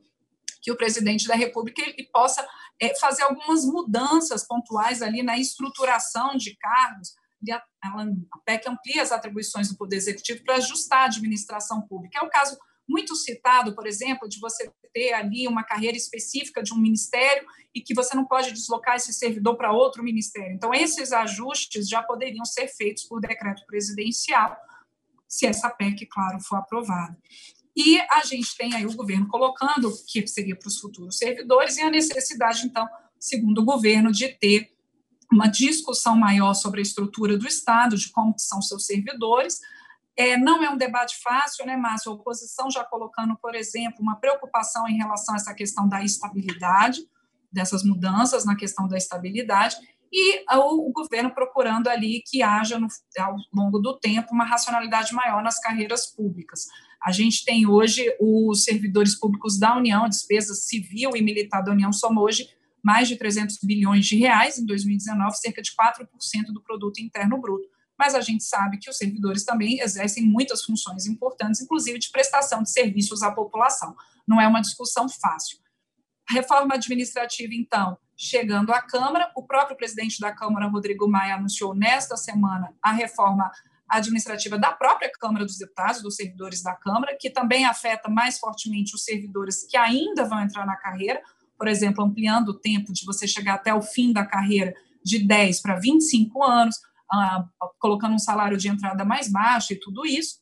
que 0.62 0.72
o 0.72 0.78
presidente 0.78 1.28
da 1.28 1.36
República 1.36 1.82
ele 1.82 2.08
possa 2.12 2.46
é, 2.80 2.96
fazer 3.00 3.24
algumas 3.24 3.66
mudanças 3.66 4.46
pontuais 4.46 5.02
ali 5.02 5.24
na 5.24 5.38
estruturação 5.38 6.36
de 6.36 6.56
cargos. 6.56 7.16
A, 7.50 7.64
a 7.84 8.38
PEC 8.46 8.70
amplia 8.70 9.02
as 9.02 9.12
atribuições 9.12 9.70
do 9.70 9.78
Poder 9.78 9.96
Executivo 9.96 10.44
para 10.44 10.56
ajustar 10.56 11.00
a 11.00 11.06
administração 11.06 11.82
pública. 11.82 12.20
É 12.20 12.24
o 12.24 12.30
caso 12.30 12.58
muito 12.88 13.16
citado, 13.16 13.74
por 13.74 13.88
exemplo, 13.88 14.28
de 14.28 14.40
você 14.40 14.72
ter 14.94 15.14
ali 15.14 15.48
uma 15.48 15.64
carreira 15.64 15.96
específica 15.96 16.62
de 16.62 16.74
um 16.74 16.78
ministério 16.78 17.48
e 17.74 17.80
que 17.80 17.94
você 17.94 18.16
não 18.16 18.26
pode 18.26 18.52
deslocar 18.52 18.96
esse 18.96 19.14
servidor 19.14 19.56
para 19.56 19.72
outro 19.72 20.04
ministério. 20.04 20.54
Então, 20.54 20.74
esses 20.74 21.14
ajustes 21.14 21.88
já 21.88 22.04
poderiam 22.04 22.44
ser 22.44 22.68
feitos 22.68 23.04
por 23.04 23.22
decreto 23.22 23.66
presidencial, 23.66 24.58
se 25.28 25.46
essa 25.46 25.70
PEC, 25.70 26.06
claro, 26.08 26.42
for 26.42 26.58
aprovada. 26.58 27.18
E 27.76 28.00
a 28.02 28.22
gente 28.26 28.56
tem 28.58 28.76
aí 28.76 28.86
o 28.86 28.94
governo 28.94 29.28
colocando 29.30 29.90
que 30.08 30.28
seria 30.28 30.58
para 30.58 30.68
os 30.68 30.78
futuros 30.78 31.18
servidores 31.18 31.78
e 31.78 31.82
a 31.82 31.90
necessidade, 31.90 32.66
então, 32.66 32.86
segundo 33.18 33.62
o 33.62 33.66
governo, 33.66 34.12
de 34.12 34.28
ter 34.28 34.74
uma 35.32 35.48
discussão 35.48 36.16
maior 36.16 36.54
sobre 36.54 36.80
a 36.80 36.84
estrutura 36.84 37.38
do 37.38 37.48
Estado, 37.48 37.96
de 37.96 38.12
como 38.12 38.36
são 38.38 38.62
seus 38.62 38.86
servidores, 38.86 39.60
é, 40.18 40.36
não 40.38 40.64
é 40.64 40.70
um 40.70 40.78
debate 40.78 41.18
fácil, 41.22 41.66
né, 41.66 41.78
Márcio? 41.78 42.12
A 42.12 42.16
oposição 42.16 42.70
já 42.70 42.84
colocando, 42.84 43.36
por 43.38 43.56
exemplo, 43.56 44.02
uma 44.02 44.18
preocupação 44.18 44.88
em 44.88 44.98
relação 44.98 45.34
a 45.34 45.38
essa 45.38 45.54
questão 45.54 45.88
da 45.88 46.04
estabilidade, 46.04 47.02
dessas 47.52 47.84
mudanças 47.84 48.46
na 48.46 48.56
questão 48.56 48.88
da 48.88 48.98
estabilidade, 48.98 49.78
e 50.14 50.44
o, 50.54 50.92
governo 50.92 51.34
procurando 51.34 51.88
ali 51.88 52.22
que 52.26 52.44
haja, 52.44 52.78
no, 52.78 52.88
ao 53.18 53.38
longo 53.54 53.80
do 53.80 53.98
tempo, 53.98 54.34
uma 54.34 54.44
racionalidade 54.44 55.14
maior 55.14 55.42
nas 55.42 55.58
carreiras 55.58 56.06
públicas. 56.06 56.68
A 57.02 57.14
gente 57.14 57.46
tem 57.46 57.66
hoje 57.66 58.14
os 58.20 58.66
servidores 58.66 59.18
públicos 59.18 59.58
da 59.58 59.76
União, 59.76 60.10
despesa 60.10 60.54
civil 60.54 61.12
e 61.16 61.22
militar 61.22 61.64
da 61.64 61.72
União 61.72 61.94
soma 61.94 62.22
hoje 62.22 62.50
mais 62.84 63.08
de 63.08 63.16
300 63.16 63.60
bilhões 63.64 64.06
de 64.06 64.16
reais, 64.16 64.58
em 64.58 64.66
2019, 64.66 65.38
cerca 65.38 65.62
de 65.62 65.72
4% 65.72 66.08
do 66.54 66.62
produto 66.62 67.00
interno 67.00 67.40
bruto 67.40 67.68
mas 68.02 68.16
a 68.16 68.22
gente 68.22 68.44
sabe 68.44 68.80
que 68.80 68.90
os 68.90 68.98
servidores 68.98 69.46
também 69.46 69.80
exercem 69.80 70.26
muitas 70.26 70.64
funções 70.64 71.06
importantes, 71.06 71.62
inclusive 71.62 72.00
de 72.00 72.10
prestação 72.10 72.64
de 72.64 72.72
serviços 72.72 73.22
à 73.22 73.32
população. 73.32 73.96
Não 74.28 74.42
é 74.42 74.48
uma 74.48 74.60
discussão 74.60 75.08
fácil. 75.08 75.60
Reforma 76.28 76.74
administrativa, 76.74 77.54
então, 77.54 77.96
chegando 78.18 78.74
à 78.74 78.82
Câmara, 78.82 79.32
o 79.36 79.44
próprio 79.44 79.78
presidente 79.78 80.20
da 80.20 80.32
Câmara, 80.32 80.66
Rodrigo 80.66 81.08
Maia, 81.08 81.36
anunciou 81.36 81.76
nesta 81.76 82.18
semana 82.18 82.74
a 82.82 82.92
reforma 82.92 83.52
administrativa 83.88 84.58
da 84.58 84.72
própria 84.72 85.12
Câmara 85.20 85.46
dos 85.46 85.60
Deputados, 85.60 86.02
dos 86.02 86.16
servidores 86.16 86.64
da 86.64 86.74
Câmara, 86.74 87.16
que 87.20 87.30
também 87.30 87.66
afeta 87.66 88.10
mais 88.10 88.40
fortemente 88.40 88.96
os 88.96 89.04
servidores 89.04 89.64
que 89.70 89.78
ainda 89.78 90.26
vão 90.26 90.42
entrar 90.42 90.66
na 90.66 90.76
carreira, 90.76 91.22
por 91.62 91.68
exemplo, 91.68 92.04
ampliando 92.04 92.50
o 92.50 92.60
tempo 92.60 92.92
de 92.92 93.06
você 93.06 93.28
chegar 93.28 93.54
até 93.54 93.72
o 93.72 93.84
fim 93.84 94.12
da 94.12 94.26
carreira 94.26 94.74
de 95.06 95.20
10 95.20 95.62
para 95.62 95.76
25 95.76 96.44
anos, 96.44 96.76
ah, 97.14 97.46
colocando 97.78 98.16
um 98.16 98.20
salário 98.20 98.58
de 98.58 98.68
entrada 98.68 99.06
mais 99.06 99.32
baixo 99.32 99.72
e 99.72 99.80
tudo 99.80 100.04
isso. 100.04 100.40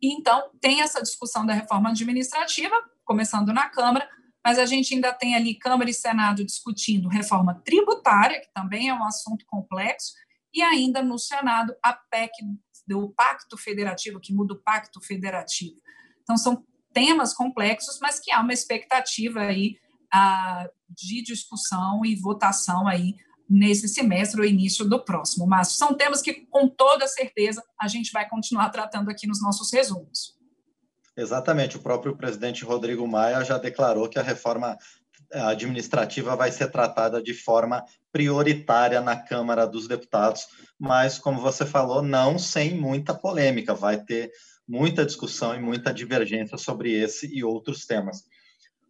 E, 0.00 0.14
então, 0.14 0.48
tem 0.58 0.80
essa 0.80 1.02
discussão 1.02 1.44
da 1.44 1.52
reforma 1.52 1.90
administrativa, 1.90 2.74
começando 3.04 3.52
na 3.52 3.68
Câmara, 3.68 4.08
mas 4.42 4.58
a 4.58 4.64
gente 4.64 4.94
ainda 4.94 5.12
tem 5.12 5.34
ali 5.34 5.54
Câmara 5.54 5.90
e 5.90 5.92
Senado 5.92 6.46
discutindo 6.46 7.10
reforma 7.10 7.60
tributária, 7.62 8.40
que 8.40 8.48
também 8.54 8.88
é 8.88 8.94
um 8.94 9.04
assunto 9.04 9.44
complexo, 9.46 10.14
e 10.50 10.62
ainda 10.62 11.02
no 11.02 11.18
Senado 11.18 11.76
a 11.82 11.92
PEC 11.92 12.32
do 12.86 13.10
Pacto 13.10 13.58
Federativo, 13.58 14.18
que 14.18 14.32
muda 14.32 14.54
o 14.54 14.62
Pacto 14.62 14.98
Federativo. 14.98 15.76
Então, 16.22 16.38
são 16.38 16.64
temas 16.94 17.34
complexos, 17.34 17.98
mas 18.00 18.18
que 18.18 18.32
há 18.32 18.40
uma 18.40 18.54
expectativa 18.54 19.40
aí 19.40 19.76
de 20.88 21.22
discussão 21.22 22.04
e 22.04 22.14
votação 22.16 22.86
aí 22.86 23.16
nesse 23.48 23.88
semestre 23.88 24.40
ou 24.40 24.46
início 24.46 24.84
do 24.84 25.04
próximo. 25.04 25.46
Mas 25.46 25.72
são 25.72 25.94
temas 25.94 26.20
que, 26.20 26.46
com 26.46 26.68
toda 26.68 27.06
certeza, 27.06 27.62
a 27.80 27.88
gente 27.88 28.10
vai 28.12 28.28
continuar 28.28 28.70
tratando 28.70 29.10
aqui 29.10 29.26
nos 29.26 29.40
nossos 29.40 29.72
resumos. 29.72 30.36
Exatamente. 31.16 31.76
O 31.76 31.82
próprio 31.82 32.16
presidente 32.16 32.64
Rodrigo 32.64 33.06
Maia 33.06 33.44
já 33.44 33.56
declarou 33.56 34.08
que 34.08 34.18
a 34.18 34.22
reforma 34.22 34.76
administrativa 35.32 36.36
vai 36.36 36.52
ser 36.52 36.70
tratada 36.70 37.22
de 37.22 37.34
forma 37.34 37.84
prioritária 38.12 39.00
na 39.00 39.16
Câmara 39.16 39.66
dos 39.66 39.88
Deputados, 39.88 40.46
mas, 40.78 41.18
como 41.18 41.40
você 41.40 41.66
falou, 41.66 42.00
não 42.00 42.38
sem 42.38 42.74
muita 42.74 43.12
polêmica, 43.12 43.74
vai 43.74 44.02
ter 44.02 44.30
muita 44.68 45.04
discussão 45.04 45.54
e 45.54 45.60
muita 45.60 45.92
divergência 45.92 46.56
sobre 46.56 46.92
esse 46.92 47.26
e 47.26 47.42
outros 47.42 47.86
temas. 47.86 48.24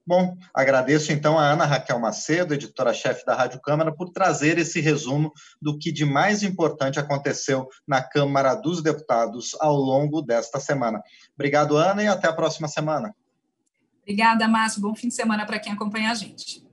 Bom, 0.07 0.37
agradeço 0.55 1.11
então 1.11 1.37
a 1.37 1.42
Ana 1.42 1.64
Raquel 1.64 1.99
Macedo, 1.99 2.55
editora-chefe 2.55 3.27
da 3.27 3.35
Rádio 3.35 3.61
Câmara, 3.61 3.92
por 3.92 4.11
trazer 4.11 4.57
esse 4.57 4.81
resumo 4.81 5.33
do 5.61 5.77
que 5.77 5.90
de 5.90 6.05
mais 6.05 6.45
importante 6.45 7.01
aconteceu 7.01 7.66
na 7.87 8.01
Câmara 8.01 8.55
dos 8.55 8.81
Deputados 8.81 9.57
ao 9.59 9.75
longo 9.75 10.23
desta 10.23 10.61
semana. 10.61 11.03
Obrigado, 11.35 11.77
Ana, 11.77 12.05
e 12.05 12.07
até 12.07 12.29
a 12.29 12.33
próxima 12.33 12.69
semana. 12.69 13.12
Obrigada, 14.03 14.47
Márcio. 14.47 14.81
Bom 14.81 14.95
fim 14.95 15.09
de 15.09 15.14
semana 15.14 15.45
para 15.45 15.59
quem 15.59 15.73
acompanha 15.73 16.12
a 16.12 16.14
gente. 16.14 16.65